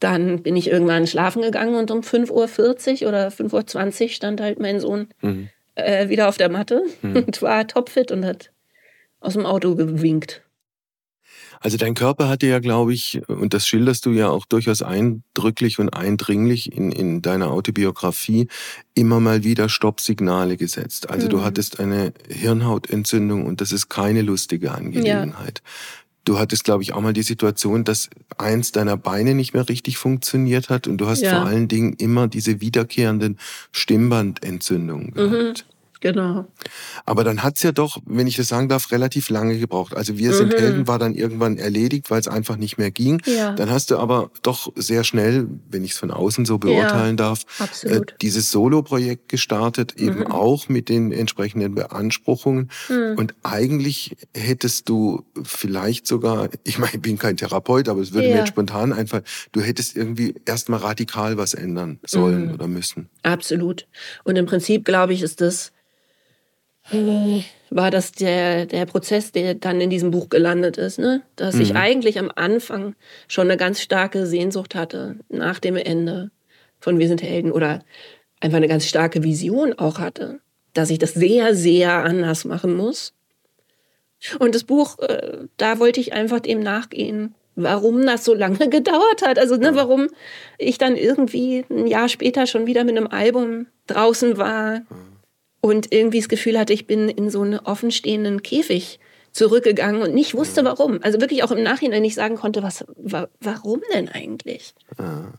[0.00, 4.58] Dann bin ich irgendwann schlafen gegangen und um 5.40 Uhr oder 5.20 Uhr stand halt
[4.58, 5.50] mein Sohn mhm.
[5.76, 7.16] Äh, wieder auf der Matte mhm.
[7.26, 8.50] und war topfit und hat
[9.20, 10.42] aus dem Auto gewinkt.
[11.60, 15.78] Also dein Körper hatte ja, glaube ich, und das schilderst du ja auch durchaus eindrücklich
[15.78, 18.48] und eindringlich in, in deiner Autobiografie,
[18.94, 21.10] immer mal wieder Stoppsignale gesetzt.
[21.10, 21.30] Also mhm.
[21.30, 25.62] du hattest eine Hirnhautentzündung und das ist keine lustige Angelegenheit.
[25.64, 25.70] Ja.
[26.26, 29.96] Du hattest, glaube ich, auch mal die Situation, dass eins deiner Beine nicht mehr richtig
[29.96, 31.30] funktioniert hat und du hast ja.
[31.30, 33.38] vor allen Dingen immer diese wiederkehrenden
[33.70, 35.54] Stimmbandentzündungen mhm.
[36.00, 36.46] Genau.
[37.04, 39.96] Aber dann hat's ja doch, wenn ich das sagen darf, relativ lange gebraucht.
[39.96, 40.58] Also wir sind mhm.
[40.58, 43.22] Helden war dann irgendwann erledigt, weil es einfach nicht mehr ging.
[43.26, 43.52] Ja.
[43.54, 47.34] Dann hast du aber doch sehr schnell, wenn ich es von außen so beurteilen ja,
[47.34, 47.42] darf,
[47.82, 50.26] äh, dieses Solo-Projekt gestartet, eben mhm.
[50.32, 52.70] auch mit den entsprechenden Beanspruchungen.
[52.88, 53.14] Mhm.
[53.16, 58.28] Und eigentlich hättest du vielleicht sogar, ich meine, ich bin kein Therapeut, aber es würde
[58.28, 58.34] ja.
[58.34, 62.54] mir jetzt spontan einfach, du hättest irgendwie erstmal radikal was ändern sollen mhm.
[62.54, 63.08] oder müssen.
[63.22, 63.86] Absolut.
[64.24, 65.72] Und im Prinzip, glaube ich, ist das
[67.70, 70.98] war das der, der Prozess, der dann in diesem Buch gelandet ist.
[70.98, 71.22] Ne?
[71.36, 71.60] Dass mhm.
[71.62, 72.94] ich eigentlich am Anfang
[73.28, 76.30] schon eine ganz starke Sehnsucht hatte nach dem Ende
[76.78, 77.80] von Wir sind Helden oder
[78.40, 80.40] einfach eine ganz starke Vision auch hatte,
[80.74, 83.12] dass ich das sehr, sehr anders machen muss.
[84.38, 89.22] Und das Buch, äh, da wollte ich einfach dem nachgehen, warum das so lange gedauert
[89.22, 89.38] hat.
[89.38, 90.08] Also ne, warum
[90.58, 94.80] ich dann irgendwie ein Jahr später schon wieder mit einem Album draußen war.
[94.80, 95.15] Mhm
[95.60, 99.00] und irgendwie das Gefühl hatte, ich bin in so einen offenstehenden Käfig
[99.32, 101.00] zurückgegangen und nicht wusste warum.
[101.02, 104.74] Also wirklich auch im Nachhinein nicht sagen konnte, was, wa, warum denn eigentlich?
[104.96, 105.32] Ah.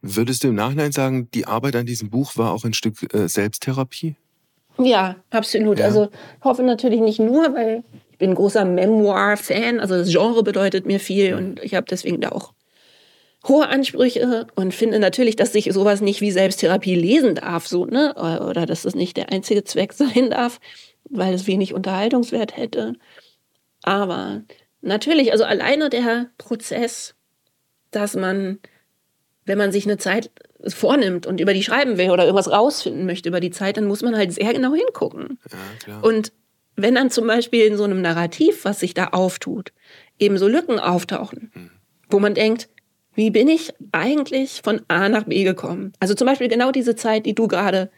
[0.00, 3.28] Würdest du im Nachhinein sagen, die Arbeit an diesem Buch war auch ein Stück äh,
[3.28, 4.14] Selbsttherapie?
[4.78, 5.78] Ja, absolut.
[5.78, 5.86] Ja.
[5.86, 6.08] Also
[6.44, 9.80] hoffe natürlich nicht nur, weil ich bin ein großer Memoir-Fan.
[9.80, 12.52] Also das Genre bedeutet mir viel und ich habe deswegen da auch
[13.48, 18.14] hohe Ansprüche und finde natürlich, dass sich sowas nicht wie Selbsttherapie lesen darf, so, ne?
[18.14, 20.60] Oder dass es nicht der einzige Zweck sein darf,
[21.08, 22.94] weil es wenig Unterhaltungswert hätte.
[23.82, 24.42] Aber
[24.80, 27.14] natürlich, also alleine der Prozess,
[27.90, 28.58] dass man,
[29.44, 30.30] wenn man sich eine Zeit
[30.66, 34.02] vornimmt und über die schreiben will oder irgendwas rausfinden möchte über die Zeit, dann muss
[34.02, 35.38] man halt sehr genau hingucken.
[35.86, 36.32] Ja, und
[36.74, 39.72] wenn dann zum Beispiel in so einem Narrativ, was sich da auftut,
[40.18, 41.70] eben so Lücken auftauchen, hm.
[42.10, 42.68] wo man denkt,
[43.16, 45.92] wie bin ich eigentlich von A nach B gekommen?
[45.98, 47.90] Also zum Beispiel genau diese Zeit, die du gerade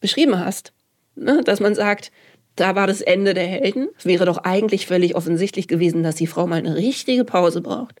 [0.00, 0.72] beschrieben hast,
[1.16, 1.40] ne?
[1.42, 2.12] dass man sagt,
[2.56, 3.88] da war das Ende der Helden.
[3.98, 8.00] Es wäre doch eigentlich völlig offensichtlich gewesen, dass die Frau mal eine richtige Pause braucht.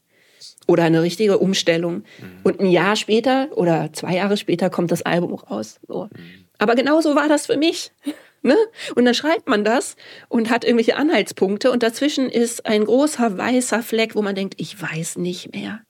[0.68, 1.96] oder eine richtige Umstellung.
[2.18, 2.40] Mhm.
[2.42, 5.80] Und ein Jahr später oder zwei Jahre später kommt das Album raus.
[5.86, 6.04] So.
[6.04, 6.46] Mhm.
[6.58, 7.92] Aber genauso war das für mich.
[8.42, 8.54] Ne?
[8.94, 9.96] Und dann schreibt man das
[10.28, 14.80] und hat irgendwelche Anhaltspunkte und dazwischen ist ein großer weißer Fleck, wo man denkt, ich
[14.80, 15.80] weiß nicht mehr,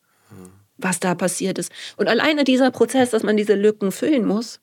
[0.79, 1.73] was da passiert ist.
[1.97, 4.61] Und alleine dieser Prozess, dass man diese Lücken füllen muss,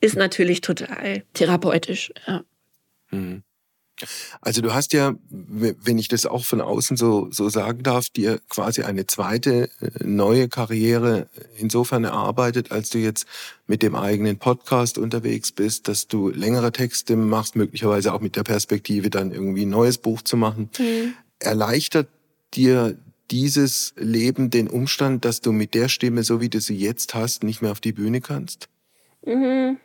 [0.00, 2.12] ist natürlich total therapeutisch.
[2.26, 2.42] Ja.
[3.10, 3.42] Mhm.
[4.40, 8.40] Also du hast ja, wenn ich das auch von außen so, so sagen darf, dir
[8.48, 13.26] quasi eine zweite äh, neue Karriere insofern erarbeitet, als du jetzt
[13.66, 18.42] mit dem eigenen Podcast unterwegs bist, dass du längere Texte machst, möglicherweise auch mit der
[18.42, 20.70] Perspektive dann irgendwie ein neues Buch zu machen.
[20.78, 21.14] Mhm.
[21.38, 22.08] Erleichtert
[22.54, 22.96] dir
[23.30, 27.44] dieses Leben den Umstand, dass du mit der Stimme, so wie du sie jetzt hast,
[27.44, 28.68] nicht mehr auf die Bühne kannst?
[29.24, 29.78] Mhm.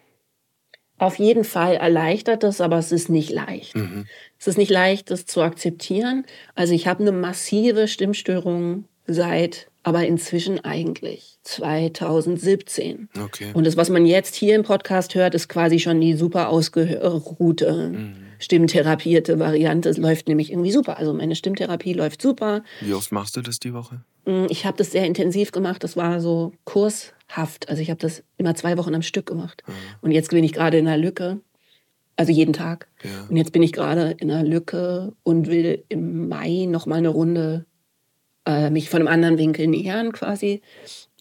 [0.98, 3.76] Auf jeden Fall erleichtert es, aber es ist nicht leicht.
[3.76, 4.06] Mhm.
[4.40, 6.26] Es ist nicht leicht, das zu akzeptieren.
[6.56, 13.10] Also ich habe eine massive Stimmstörung seit, aber inzwischen eigentlich 2017.
[13.22, 13.52] Okay.
[13.54, 17.90] Und das, was man jetzt hier im Podcast hört, ist quasi schon die super ausgeruhte,
[17.90, 18.25] mhm.
[18.40, 19.92] Stimmtherapierte Variante.
[19.92, 20.98] Läuft nämlich irgendwie super.
[20.98, 22.64] Also meine Stimmtherapie läuft super.
[22.82, 24.02] Wie oft machst du das die Woche?
[24.26, 25.84] Mm, ich habe das sehr intensiv gemacht.
[25.84, 27.70] Das war so kurshaft.
[27.70, 29.64] Also ich habe das immer zwei Wochen am Stück gemacht.
[29.68, 29.74] Mhm.
[30.02, 31.40] Und jetzt bin ich gerade in einer Lücke.
[32.18, 32.88] Also jeden Tag.
[33.04, 33.28] Ja.
[33.30, 37.10] Und jetzt bin ich gerade in einer Lücke und will im Mai noch mal eine
[37.10, 37.66] Runde
[38.46, 40.62] äh, mich von einem anderen Winkel nähern quasi.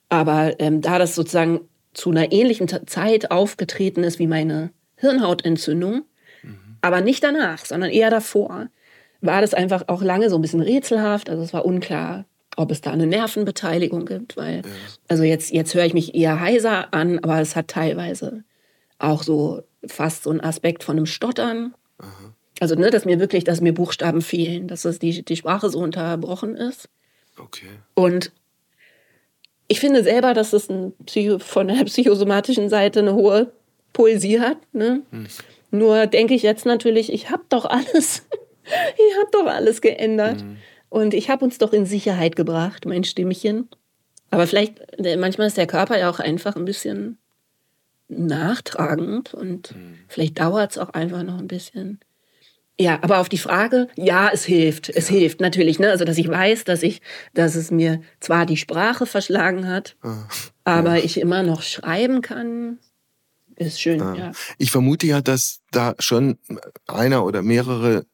[0.08, 1.60] Aber ähm, da das sozusagen
[1.94, 6.02] zu einer ähnlichen Zeit aufgetreten ist wie meine Hirnhautentzündung.
[6.84, 8.68] Aber nicht danach, sondern eher davor,
[9.22, 11.30] war das einfach auch lange so ein bisschen rätselhaft.
[11.30, 12.26] Also es war unklar,
[12.58, 14.62] ob es da eine Nervenbeteiligung gibt, weil, ja.
[15.08, 18.44] also jetzt, jetzt höre ich mich eher heiser an, aber es hat teilweise
[18.98, 21.74] auch so fast so einen Aspekt von einem Stottern.
[21.96, 22.34] Aha.
[22.60, 25.78] Also, ne, dass mir wirklich, dass mir Buchstaben fehlen, dass das die, die Sprache so
[25.78, 26.90] unterbrochen ist.
[27.38, 27.70] Okay.
[27.94, 28.30] Und
[29.68, 33.52] ich finde selber, dass es ein Psycho von der psychosomatischen Seite eine hohe
[33.94, 34.58] Poesie hat.
[34.74, 35.00] Ne?
[35.10, 35.26] Hm.
[35.74, 38.26] Nur denke ich jetzt natürlich, ich habe doch alles,
[38.64, 40.40] ich habe doch alles geändert.
[40.40, 40.56] Hm.
[40.88, 43.68] Und ich habe uns doch in Sicherheit gebracht, mein Stimmchen.
[44.30, 44.80] Aber vielleicht,
[45.18, 47.18] manchmal ist der Körper ja auch einfach ein bisschen
[48.06, 49.98] nachtragend und mhm.
[50.06, 51.98] vielleicht dauert es auch einfach noch ein bisschen.
[52.78, 54.88] Ja, aber auf die Frage, ja, es hilft.
[54.88, 55.16] Es ja.
[55.16, 55.90] hilft natürlich, ne?
[55.90, 57.00] Also, dass ich weiß, dass ich,
[57.32, 60.28] dass es mir zwar die Sprache verschlagen hat, ah,
[60.64, 61.04] aber ja.
[61.04, 62.78] ich immer noch schreiben kann.
[63.56, 64.14] Ist schön, ah.
[64.14, 64.32] ja.
[64.58, 66.38] Ich vermute ja, dass da schon
[66.86, 68.06] einer oder mehrere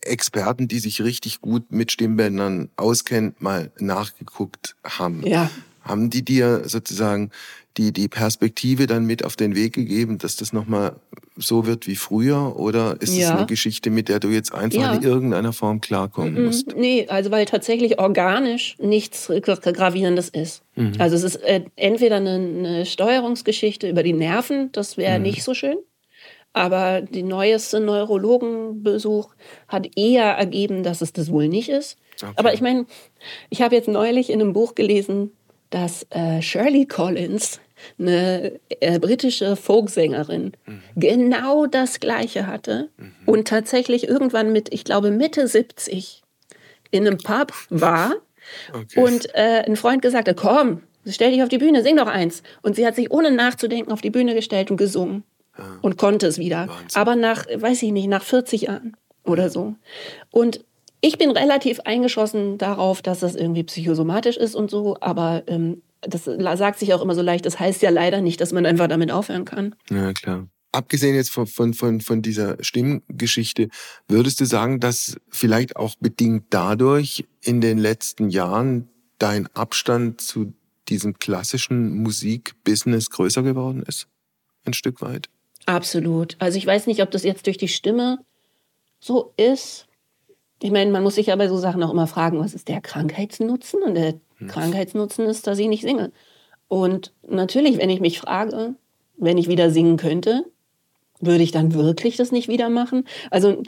[0.00, 5.24] Experten, die sich richtig gut mit Stimmbändern auskennen, mal nachgeguckt haben.
[5.26, 5.50] Ja.
[5.82, 7.30] Haben die dir sozusagen
[7.76, 10.96] die, die Perspektive dann mit auf den Weg gegeben, dass das nochmal
[11.36, 12.58] so wird wie früher?
[12.58, 13.30] Oder ist ja.
[13.30, 14.94] es eine Geschichte, mit der du jetzt einfach ja.
[14.94, 16.44] in irgendeiner Form klarkommen mhm.
[16.44, 16.76] musst?
[16.76, 20.62] Nee, also weil tatsächlich organisch nichts Gravierendes ist.
[20.76, 20.92] Mhm.
[20.98, 25.24] Also es ist äh, entweder eine, eine, Steuerungsgeschichte über die Nerven, das wäre mhm.
[25.24, 25.76] nicht so schön.
[26.54, 29.30] Aber der neueste Neurologenbesuch
[29.68, 31.96] hat eher ergeben, dass es das wohl nicht ist.
[32.22, 32.32] Okay.
[32.36, 32.84] Aber ich meine,
[33.48, 35.32] ich habe jetzt neulich in einem Buch gelesen,
[35.72, 37.60] dass äh, Shirley Collins,
[37.98, 40.82] eine äh, britische Folksängerin, mhm.
[40.94, 43.12] genau das Gleiche hatte mhm.
[43.26, 46.22] und tatsächlich irgendwann mit, ich glaube, Mitte 70
[46.90, 48.14] in einem Pub war
[48.72, 49.00] okay.
[49.00, 52.42] und äh, ein Freund gesagt hat, komm, stell dich auf die Bühne, sing doch eins.
[52.60, 55.24] Und sie hat sich ohne nachzudenken auf die Bühne gestellt und gesungen
[55.80, 56.68] und konnte es wieder.
[56.68, 57.00] Wahnsinn.
[57.00, 59.74] Aber nach, weiß ich nicht, nach 40 Jahren oder so.
[60.30, 60.64] Und
[61.02, 66.24] ich bin relativ eingeschossen darauf, dass das irgendwie psychosomatisch ist und so, aber ähm, das
[66.24, 67.44] sagt sich auch immer so leicht.
[67.44, 69.74] Das heißt ja leider nicht, dass man einfach damit aufhören kann.
[69.90, 70.48] Ja, klar.
[70.70, 73.68] Abgesehen jetzt von, von, von, von dieser Stimmgeschichte,
[74.08, 78.88] würdest du sagen, dass vielleicht auch bedingt dadurch in den letzten Jahren
[79.18, 80.54] dein Abstand zu
[80.88, 84.06] diesem klassischen Musikbusiness größer geworden ist?
[84.64, 85.28] Ein Stück weit?
[85.66, 86.36] Absolut.
[86.38, 88.18] Also ich weiß nicht, ob das jetzt durch die Stimme
[88.98, 89.86] so ist.
[90.62, 92.80] Ich meine, man muss sich ja bei so Sachen auch immer fragen, was ist der
[92.80, 93.82] Krankheitsnutzen?
[93.82, 94.46] Und der hm.
[94.46, 96.12] Krankheitsnutzen ist, dass ich nicht singe.
[96.68, 98.76] Und natürlich, wenn ich mich frage,
[99.16, 100.44] wenn ich wieder singen könnte,
[101.20, 103.08] würde ich dann wirklich das nicht wieder machen?
[103.30, 103.62] Also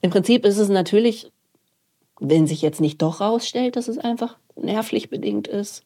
[0.00, 1.30] im Prinzip ist es natürlich,
[2.18, 5.84] wenn sich jetzt nicht doch rausstellt, dass es einfach nervlich bedingt ist,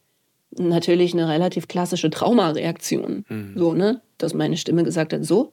[0.57, 3.25] natürlich eine relativ klassische Traumareaktion.
[3.29, 3.55] Mhm.
[3.57, 4.01] So, ne?
[4.17, 5.53] Dass meine Stimme gesagt hat, so,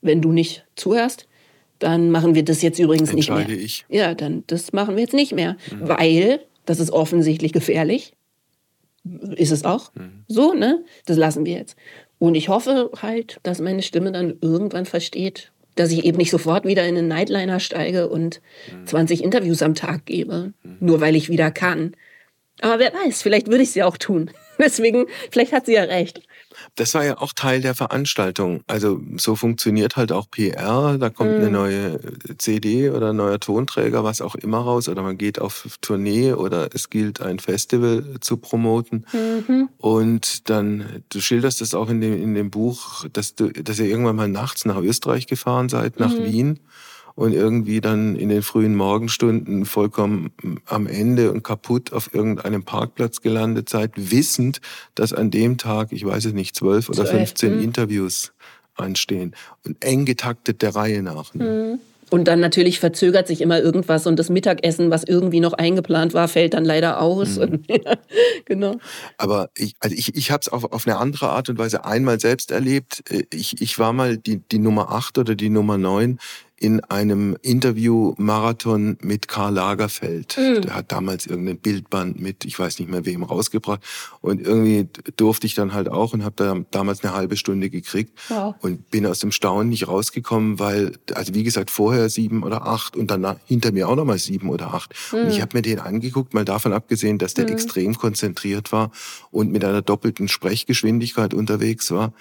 [0.00, 1.26] wenn du nicht zuhörst,
[1.80, 3.48] dann machen wir das jetzt übrigens nicht mehr.
[3.48, 3.84] ich.
[3.88, 5.88] Ja, dann das machen wir jetzt nicht mehr, mhm.
[5.88, 8.12] weil das ist offensichtlich gefährlich.
[9.36, 9.92] Ist es auch.
[9.94, 10.24] Mhm.
[10.28, 10.84] So, ne?
[11.06, 11.76] Das lassen wir jetzt.
[12.18, 16.66] Und ich hoffe halt, dass meine Stimme dann irgendwann versteht, dass ich eben nicht sofort
[16.66, 18.42] wieder in einen Nightliner steige und
[18.84, 19.24] 20 mhm.
[19.24, 20.76] Interviews am Tag gebe, mhm.
[20.80, 21.96] nur weil ich wieder kann.
[22.60, 24.30] Aber wer weiß, vielleicht würde ich sie auch tun.
[24.58, 26.20] Deswegen, vielleicht hat sie ja recht.
[26.74, 28.62] Das war ja auch Teil der Veranstaltung.
[28.66, 30.98] Also so funktioniert halt auch PR.
[30.98, 31.36] Da kommt mhm.
[31.36, 32.00] eine neue
[32.38, 34.88] CD oder ein neuer Tonträger, was auch immer raus.
[34.88, 39.06] Oder man geht auf Tournee oder es gilt ein Festival zu promoten.
[39.12, 39.68] Mhm.
[39.78, 43.86] Und dann, du schilderst das auch in dem, in dem Buch, dass, du, dass ihr
[43.86, 46.24] irgendwann mal nachts nach Österreich gefahren seid, nach mhm.
[46.24, 46.60] Wien
[47.20, 50.30] und irgendwie dann in den frühen Morgenstunden vollkommen
[50.64, 54.62] am Ende und kaputt auf irgendeinem Parkplatz gelandet seid, wissend,
[54.94, 57.62] dass an dem Tag, ich weiß es nicht, zwölf oder fünfzehn mhm.
[57.62, 58.32] Interviews
[58.74, 59.34] anstehen
[59.66, 61.34] und eng getaktet der Reihe nach.
[61.34, 61.44] Ne?
[61.44, 61.80] Mhm.
[62.08, 66.26] Und dann natürlich verzögert sich immer irgendwas und das Mittagessen, was irgendwie noch eingeplant war,
[66.26, 67.38] fällt dann leider aus.
[67.38, 67.62] Mhm.
[68.46, 68.78] genau.
[69.18, 72.18] Aber ich, also ich, ich habe es auf, auf eine andere Art und Weise einmal
[72.18, 73.04] selbst erlebt.
[73.30, 76.18] Ich, ich war mal die, die Nummer acht oder die Nummer neun
[76.60, 80.36] in einem Interview-Marathon mit Karl Lagerfeld.
[80.36, 80.60] Mhm.
[80.60, 83.80] Der hat damals irgendein Bildband mit, ich weiß nicht mehr wem, rausgebracht.
[84.20, 88.12] Und irgendwie durfte ich dann halt auch und habe da damals eine halbe Stunde gekriegt
[88.28, 88.54] wow.
[88.60, 92.94] und bin aus dem Staunen nicht rausgekommen, weil, also wie gesagt, vorher sieben oder acht
[92.94, 94.92] und dann hinter mir auch nochmal sieben oder acht.
[95.12, 95.18] Mhm.
[95.18, 95.42] Und ich hm.
[95.42, 97.52] habe mir den angeguckt, mal davon abgesehen, dass der mhm.
[97.52, 98.90] extrem konzentriert war
[99.30, 102.12] und mit einer doppelten Sprechgeschwindigkeit unterwegs war.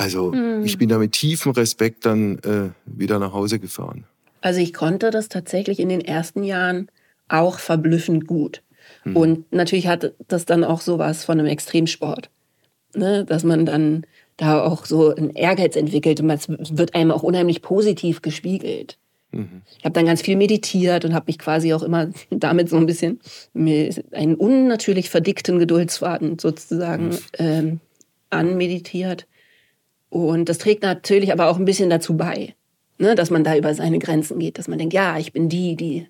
[0.00, 0.64] Also mhm.
[0.64, 4.04] ich bin da mit tiefem Respekt dann äh, wieder nach Hause gefahren.
[4.40, 6.88] Also ich konnte das tatsächlich in den ersten Jahren
[7.28, 8.62] auch verblüffend gut.
[9.04, 9.16] Mhm.
[9.16, 12.30] Und natürlich hat das dann auch sowas von einem Extremsport.
[12.94, 13.26] Ne?
[13.26, 14.06] Dass man dann
[14.38, 18.96] da auch so einen Ehrgeiz entwickelt und es wird einem auch unheimlich positiv gespiegelt.
[19.32, 19.60] Mhm.
[19.78, 22.86] Ich habe dann ganz viel meditiert und habe mich quasi auch immer damit so ein
[22.86, 23.20] bisschen
[23.54, 27.80] einen unnatürlich verdickten Geduldsfaden sozusagen ähm,
[28.30, 29.26] anmeditiert.
[30.10, 32.54] Und das trägt natürlich aber auch ein bisschen dazu bei,
[32.98, 35.76] ne, dass man da über seine Grenzen geht, dass man denkt, ja, ich bin die,
[35.76, 36.06] die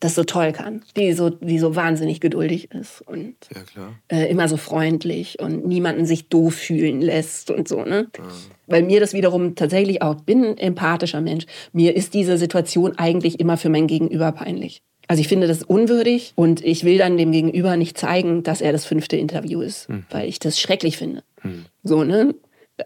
[0.00, 4.48] das so toll kann, die so, die so wahnsinnig geduldig ist und ja, äh, immer
[4.48, 7.84] so freundlich und niemanden sich doof fühlen lässt und so.
[7.84, 8.08] Ne?
[8.16, 8.24] Ja.
[8.66, 13.38] Weil mir das wiederum tatsächlich auch, bin ein empathischer Mensch, mir ist diese Situation eigentlich
[13.40, 14.82] immer für mein Gegenüber peinlich.
[15.06, 18.72] Also ich finde das unwürdig und ich will dann dem Gegenüber nicht zeigen, dass er
[18.72, 20.06] das fünfte Interview ist, mhm.
[20.08, 21.22] weil ich das schrecklich finde.
[21.42, 21.66] Mhm.
[21.82, 22.34] So, ne?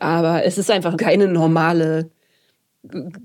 [0.00, 2.10] Aber es ist einfach keine normale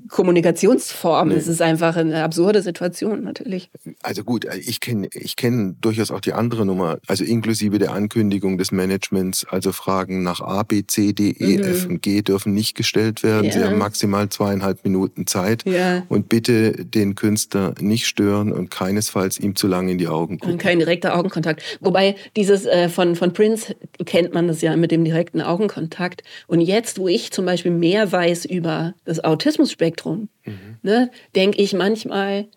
[0.09, 1.29] Kommunikationsform.
[1.29, 1.35] Nee.
[1.35, 3.69] Es ist einfach eine absurde Situation natürlich.
[4.01, 8.57] Also gut, ich kenne ich kenn durchaus auch die andere Nummer, also inklusive der Ankündigung
[8.57, 11.63] des Managements, also Fragen nach A, B, C, D, E, mhm.
[11.63, 13.47] F und G dürfen nicht gestellt werden.
[13.47, 13.51] Ja.
[13.51, 16.03] Sie haben maximal zweieinhalb Minuten Zeit ja.
[16.07, 20.53] und bitte den Künstler nicht stören und keinesfalls ihm zu lange in die Augen gucken.
[20.53, 21.63] Und kein direkter Augenkontakt.
[21.81, 26.23] Wobei dieses äh, von, von Prince kennt man das ja mit dem direkten Augenkontakt.
[26.47, 30.77] Und jetzt, wo ich zum Beispiel mehr weiß über das Autismus, Autismus-Spektrum, mhm.
[30.83, 32.47] ne, denke ich manchmal,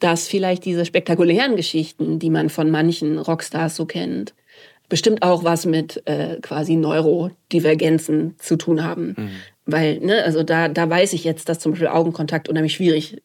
[0.00, 4.34] dass vielleicht diese spektakulären Geschichten, die man von manchen Rockstars so kennt,
[4.88, 9.14] bestimmt auch was mit äh, quasi Neurodivergenzen zu tun haben.
[9.16, 9.30] Mhm.
[9.66, 13.22] Weil, ne, also da, da weiß ich jetzt, dass zum Beispiel Augenkontakt unheimlich schwierig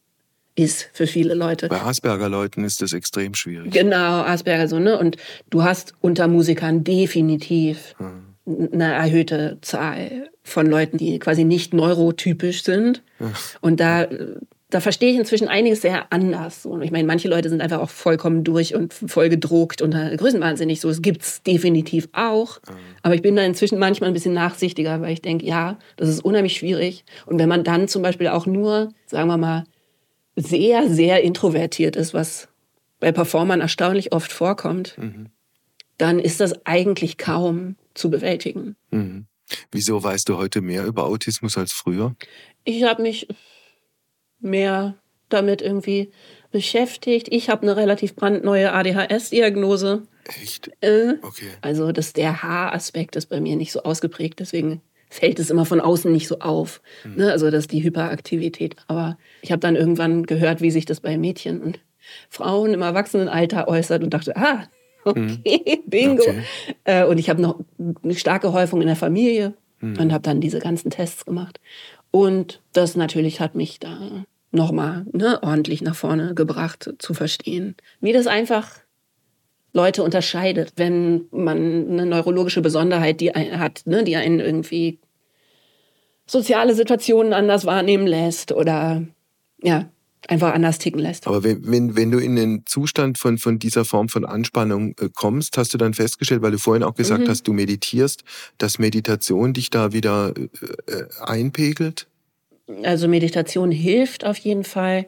[0.55, 1.67] ist für viele Leute.
[1.67, 3.71] Bei Asperger-Leuten ist das extrem schwierig.
[3.71, 4.97] Genau, Asperger so, ne?
[4.97, 5.17] Und
[5.49, 12.63] du hast unter Musikern definitiv mhm eine erhöhte Zahl von Leuten, die quasi nicht neurotypisch
[12.63, 13.03] sind.
[13.61, 14.07] Und da,
[14.69, 16.65] da verstehe ich inzwischen einiges sehr anders.
[16.65, 20.81] Und ich meine, manche Leute sind einfach auch vollkommen durch und voll gedruckt und größenwahnsinnig.
[20.81, 22.59] So, es gibt es definitiv auch.
[23.03, 26.23] Aber ich bin da inzwischen manchmal ein bisschen nachsichtiger, weil ich denke, ja, das ist
[26.23, 27.03] unheimlich schwierig.
[27.25, 29.63] Und wenn man dann zum Beispiel auch nur, sagen wir mal,
[30.35, 32.47] sehr, sehr introvertiert ist, was
[32.99, 35.27] bei Performern erstaunlich oft vorkommt, mhm.
[35.97, 38.75] dann ist das eigentlich kaum zu bewältigen.
[38.91, 39.27] Mhm.
[39.71, 42.15] Wieso weißt du heute mehr über Autismus als früher?
[42.63, 43.27] Ich habe mich
[44.39, 44.95] mehr
[45.27, 46.11] damit irgendwie
[46.51, 47.27] beschäftigt.
[47.29, 50.03] Ich habe eine relativ brandneue ADHS-Diagnose.
[50.41, 50.71] Echt?
[50.81, 51.49] Äh, okay.
[51.61, 55.81] Also das, der Haaraspekt ist bei mir nicht so ausgeprägt, deswegen fällt es immer von
[55.81, 56.81] außen nicht so auf.
[57.03, 57.15] Mhm.
[57.15, 57.31] Ne?
[57.31, 58.75] Also das ist die Hyperaktivität.
[58.87, 61.79] Aber ich habe dann irgendwann gehört, wie sich das bei Mädchen und
[62.29, 64.67] Frauen im Erwachsenenalter äußert und dachte, ah,
[65.05, 65.89] Okay, mhm.
[65.89, 66.23] Bingo.
[66.23, 66.43] Okay.
[66.83, 67.59] Äh, und ich habe noch
[68.03, 69.97] eine starke Häufung in der Familie mhm.
[69.97, 71.59] und habe dann diese ganzen Tests gemacht.
[72.11, 78.13] Und das natürlich hat mich da nochmal ne, ordentlich nach vorne gebracht, zu verstehen, wie
[78.13, 78.69] das einfach
[79.73, 84.99] Leute unterscheidet, wenn man eine neurologische Besonderheit die hat, ne, die einen irgendwie
[86.25, 89.03] soziale Situationen anders wahrnehmen lässt oder
[89.61, 89.89] ja,
[90.27, 91.27] einfach anders ticken lässt.
[91.27, 95.09] Aber wenn, wenn, wenn du in den Zustand von, von dieser Form von Anspannung äh,
[95.13, 97.29] kommst, hast du dann festgestellt, weil du vorhin auch gesagt mhm.
[97.29, 98.23] hast, du meditierst,
[98.57, 102.07] dass Meditation dich da wieder äh, äh, einpegelt?
[102.83, 105.07] Also Meditation hilft auf jeden Fall.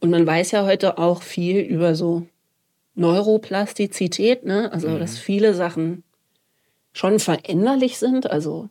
[0.00, 2.26] Und man weiß ja heute auch viel über so
[2.94, 4.72] Neuroplastizität, ne?
[4.72, 4.98] also mhm.
[4.98, 6.02] dass viele Sachen
[6.92, 8.28] schon veränderlich sind.
[8.30, 8.68] Also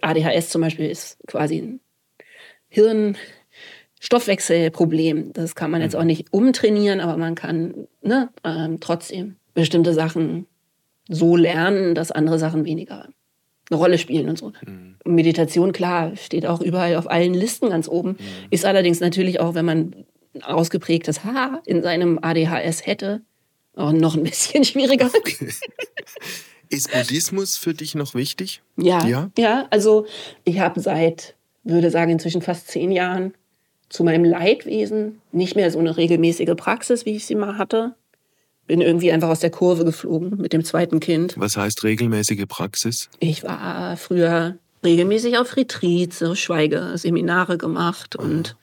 [0.00, 1.80] ADHS zum Beispiel ist quasi ein
[4.04, 5.32] Hirnstoffwechselproblem.
[5.32, 6.00] Das kann man jetzt mhm.
[6.00, 10.46] auch nicht umtrainieren, aber man kann ne, ähm, trotzdem bestimmte Sachen
[11.08, 13.08] so lernen, dass andere Sachen weniger
[13.70, 14.52] eine Rolle spielen und so.
[14.66, 14.96] Mhm.
[15.06, 18.10] Meditation, klar, steht auch überall auf allen Listen ganz oben.
[18.10, 18.48] Mhm.
[18.50, 23.22] Ist allerdings natürlich auch, wenn man ein ausgeprägtes H in seinem ADHS hätte,
[23.74, 25.06] auch noch ein bisschen schwieriger.
[25.06, 25.48] Okay.
[26.68, 28.62] Ist Buddhismus für dich noch wichtig?
[28.76, 29.06] Ja.
[29.06, 30.06] Ja, ja also
[30.44, 33.32] ich habe seit, würde sagen, inzwischen fast zehn Jahren
[33.94, 37.94] zu meinem Leidwesen nicht mehr so eine regelmäßige Praxis, wie ich sie mal hatte
[38.66, 41.34] bin irgendwie einfach aus der Kurve geflogen mit dem zweiten Kind.
[41.36, 43.10] Was heißt regelmäßige Praxis?
[43.20, 48.24] Ich war früher regelmäßig auf Retreats, so Schweigeseminare gemacht mhm.
[48.24, 48.56] und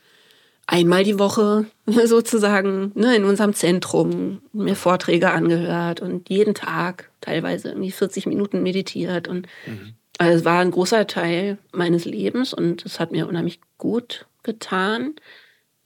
[0.65, 1.67] einmal die Woche
[2.05, 8.63] sozusagen ne, in unserem Zentrum mir Vorträge angehört und jeden Tag teilweise irgendwie 40 Minuten
[8.63, 9.93] meditiert und mhm.
[10.17, 15.15] also es war ein großer Teil meines Lebens und es hat mir unheimlich gut getan.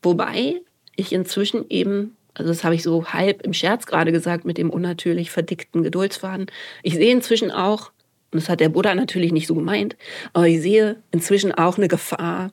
[0.01, 0.61] Wobei
[0.95, 4.69] ich inzwischen eben also das habe ich so halb im Scherz gerade gesagt mit dem
[4.69, 6.47] unnatürlich verdickten Geduldsfaden.
[6.83, 7.91] Ich sehe inzwischen auch,
[8.31, 9.95] und das hat der Buddha natürlich nicht so gemeint,
[10.33, 12.51] aber ich sehe inzwischen auch eine Gefahr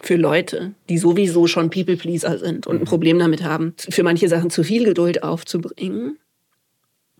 [0.00, 2.86] für Leute, die sowieso schon People-Pleaser sind und ein mhm.
[2.86, 6.18] Problem damit haben, für manche Sachen zu viel Geduld aufzubringen.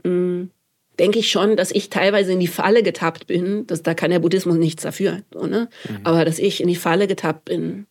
[0.04, 0.50] Mhm.
[1.00, 4.18] Denke ich schon, dass ich teilweise in die Falle getappt bin, dass, da kann der
[4.20, 5.68] Buddhismus nichts dafür, so, ne?
[5.88, 5.98] Mhm.
[6.04, 7.86] aber dass ich in die Falle getappt bin,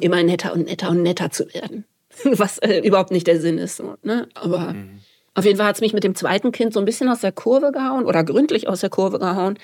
[0.00, 1.84] immer netter und netter und netter zu werden.
[2.24, 3.76] was äh, überhaupt nicht der Sinn ist.
[3.76, 4.28] So, ne?
[4.34, 5.00] Aber mhm.
[5.34, 7.32] auf jeden Fall hat es mich mit dem zweiten Kind so ein bisschen aus der
[7.32, 9.58] Kurve gehauen oder gründlich aus der Kurve gehauen.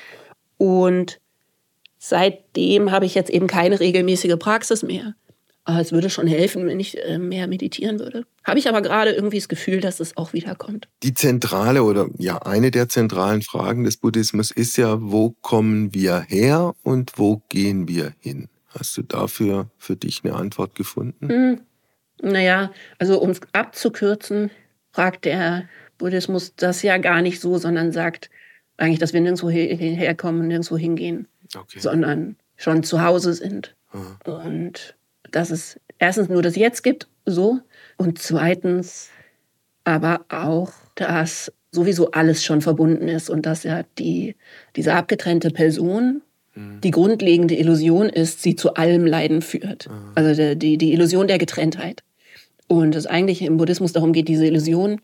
[0.59, 1.21] Und
[1.99, 5.15] seitdem habe ich jetzt eben keine regelmäßige Praxis mehr.
[5.69, 8.25] Aber es würde schon helfen, wenn ich äh, mehr meditieren würde.
[8.45, 10.87] Habe ich aber gerade irgendwie das Gefühl, dass es auch wiederkommt.
[11.03, 16.21] Die zentrale oder ja, eine der zentralen Fragen des Buddhismus ist ja, wo kommen wir
[16.21, 18.47] her und wo gehen wir hin?
[18.79, 21.27] Hast du dafür für dich eine Antwort gefunden?
[21.27, 21.61] Mhm.
[22.23, 24.51] Naja, also um es abzukürzen,
[24.91, 25.69] fragt der
[25.99, 28.31] Buddhismus das ja gar nicht so, sondern sagt
[28.77, 31.79] eigentlich, dass wir nirgendwo herkommen, nirgendwo hingehen, okay.
[31.79, 33.75] sondern schon zu Hause sind.
[33.93, 34.33] Mhm.
[34.33, 34.97] Und
[35.31, 37.61] dass es erstens nur das Jetzt gibt, so,
[37.97, 39.11] und zweitens
[39.85, 44.37] aber auch, dass sowieso alles schon verbunden ist und dass ja die,
[44.75, 46.23] diese abgetrennte Person
[46.57, 46.81] mhm.
[46.81, 49.89] die grundlegende Illusion ist, sie zu allem Leiden führt.
[49.89, 50.13] Mhm.
[50.15, 52.03] Also die, die Illusion der Getrenntheit.
[52.69, 55.01] Und es eigentlich im Buddhismus darum geht, diese Illusion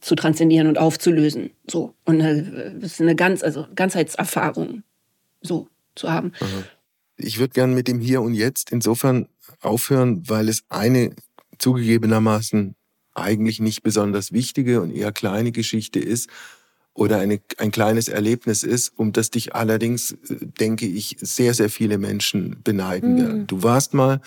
[0.00, 1.50] zu transzendieren und aufzulösen.
[1.70, 1.94] So.
[2.04, 4.82] Und äh, ist eine ganz, also Ganzheitserfahrung
[5.40, 6.32] so zu haben.
[7.16, 9.28] Ich würde gerne mit dem Hier und Jetzt insofern
[9.60, 11.14] aufhören, weil es eine
[11.58, 12.74] zugegebenermaßen
[13.14, 16.28] eigentlich nicht besonders wichtige und eher kleine Geschichte ist,
[16.96, 21.70] oder eine, ein kleines Erlebnis ist, um das dich allerdings, äh, denke ich, sehr, sehr
[21.70, 23.18] viele Menschen beneiden mhm.
[23.18, 23.46] werden.
[23.46, 24.20] Du warst mal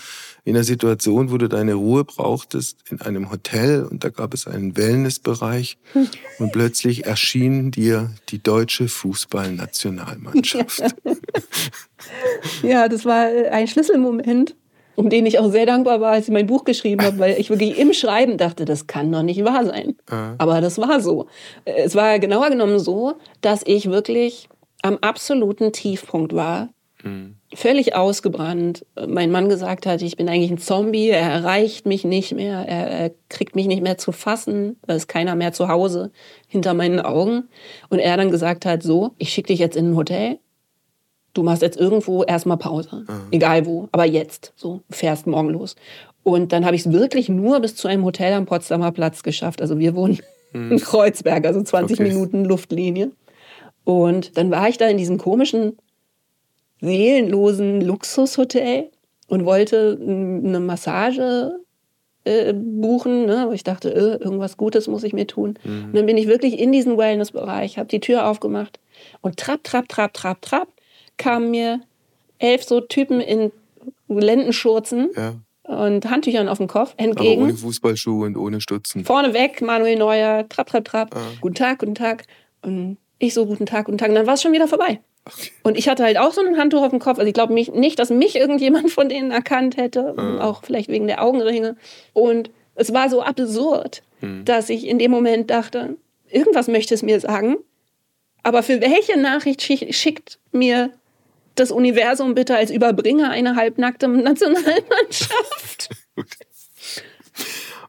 [0.46, 4.48] in einer Situation, wo du deine Ruhe brauchtest, in einem Hotel und da gab es
[4.48, 6.08] einen Wellnessbereich mhm.
[6.38, 10.82] und plötzlich erschien dir die deutsche Fußballnationalmannschaft.
[12.64, 14.56] ja, das war ein Schlüsselmoment
[14.96, 17.50] um den ich auch sehr dankbar war, als ich mein Buch geschrieben habe, weil ich
[17.50, 19.96] wirklich im Schreiben dachte, das kann doch nicht wahr sein.
[20.10, 20.36] Mhm.
[20.38, 21.28] Aber das war so.
[21.66, 24.50] Es war genauer genommen so, dass ich wirklich
[24.82, 26.70] am absoluten Tiefpunkt war.
[27.04, 27.36] Mhm.
[27.54, 28.86] Völlig ausgebrannt.
[29.08, 32.88] Mein Mann gesagt hat, ich bin eigentlich ein Zombie, er erreicht mich nicht mehr, er,
[32.88, 36.12] er kriegt mich nicht mehr zu fassen, da ist keiner mehr zu Hause
[36.48, 37.48] hinter meinen Augen.
[37.90, 40.40] Und er dann gesagt hat, so, ich schicke dich jetzt in ein Hotel,
[41.34, 43.28] du machst jetzt irgendwo erstmal Pause, mhm.
[43.32, 45.76] egal wo, aber jetzt, so, fährst morgen los.
[46.24, 49.62] Und dann habe ich es wirklich nur bis zu einem Hotel am Potsdamer Platz geschafft.
[49.62, 50.20] Also wir wohnen
[50.54, 50.74] mhm.
[50.74, 52.10] in Kreuzberg, also 20 okay.
[52.10, 53.12] Minuten Luftlinie.
[53.84, 55.78] Und dann war ich da in diesem komischen,
[56.82, 58.90] seelenlosen Luxushotel
[59.28, 61.60] und wollte eine Massage
[62.26, 63.26] äh, buchen.
[63.26, 63.50] Ne?
[63.54, 65.58] Ich dachte, äh, irgendwas Gutes muss ich mir tun.
[65.64, 65.86] Mhm.
[65.86, 68.80] Und dann bin ich wirklich in diesen Wellness-Bereich, habe die Tür aufgemacht
[69.22, 70.68] und trapp, trapp, trapp, trapp, trapp
[71.20, 71.82] kamen mir
[72.40, 73.52] elf so Typen in
[74.08, 75.36] Lendenschurzen ja.
[75.64, 77.42] und Handtüchern auf dem Kopf entgegen.
[77.42, 79.06] Aber ohne Fußballschuhe und ohne Stutzen.
[79.06, 81.16] Vorne weg, Manuel Neuer, trapp, trapp, trapp.
[81.16, 81.20] Ah.
[81.42, 82.26] Guten Tag, guten Tag.
[82.64, 84.10] Und ich so, guten Tag, guten Tag.
[84.10, 85.00] Und dann war es schon wieder vorbei.
[85.26, 85.52] Okay.
[85.64, 87.20] Und ich hatte halt auch so ein Handtuch auf dem Kopf.
[87.20, 90.16] Also ich glaube nicht, dass mich irgendjemand von denen erkannt hätte.
[90.18, 90.40] Ah.
[90.42, 91.76] Auch vielleicht wegen der Augenringe.
[92.14, 94.46] Und es war so absurd, hm.
[94.46, 95.98] dass ich in dem Moment dachte,
[96.30, 97.58] irgendwas möchte es mir sagen.
[98.42, 100.92] Aber für welche Nachricht schickt mir
[101.60, 105.90] das Universum bitte als Überbringer einer halbnackten Nationalmannschaft.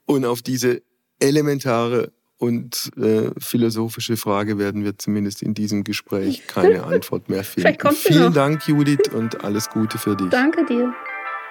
[0.07, 0.83] Und auf diese
[1.21, 7.77] elementare und äh, philosophische Frage werden wir zumindest in diesem Gespräch keine Antwort mehr finden.
[7.95, 8.33] Vielen noch.
[8.33, 10.31] Dank, Judith, und alles Gute für dich.
[10.31, 10.93] Danke dir.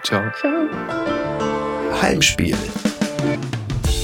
[0.03, 0.23] Ciao.
[0.39, 0.67] Ciao.
[2.01, 2.55] Heimspiel.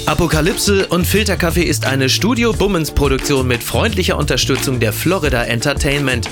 [0.05, 6.30] Apokalypse und Filterkaffee ist eine Studio Bummens Produktion mit freundlicher Unterstützung der Florida Entertainment.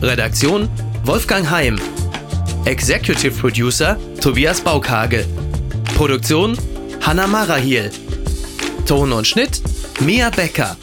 [0.00, 0.68] Redaktion
[1.08, 1.80] Wolfgang Heim.
[2.66, 5.24] Executive Producer Tobias Baukage.
[5.96, 6.54] Produktion
[7.00, 7.90] Hanna Marahiel.
[8.84, 9.62] Ton und Schnitt
[10.00, 10.76] Mia Becker.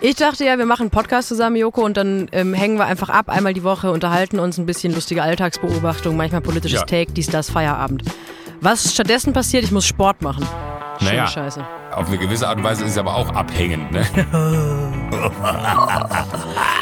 [0.00, 3.08] Ich dachte ja, wir machen einen Podcast zusammen, Joko, und dann ähm, hängen wir einfach
[3.08, 6.86] ab, einmal die Woche, unterhalten uns ein bisschen lustige Alltagsbeobachtung, manchmal politisches ja.
[6.86, 8.02] Take, dies, das, Feierabend.
[8.60, 10.44] Was stattdessen passiert, ich muss Sport machen.
[11.02, 11.64] Naja, Scheiße.
[11.92, 13.92] auf eine gewisse Art und Weise ist es aber auch abhängend.
[13.92, 14.04] Ne?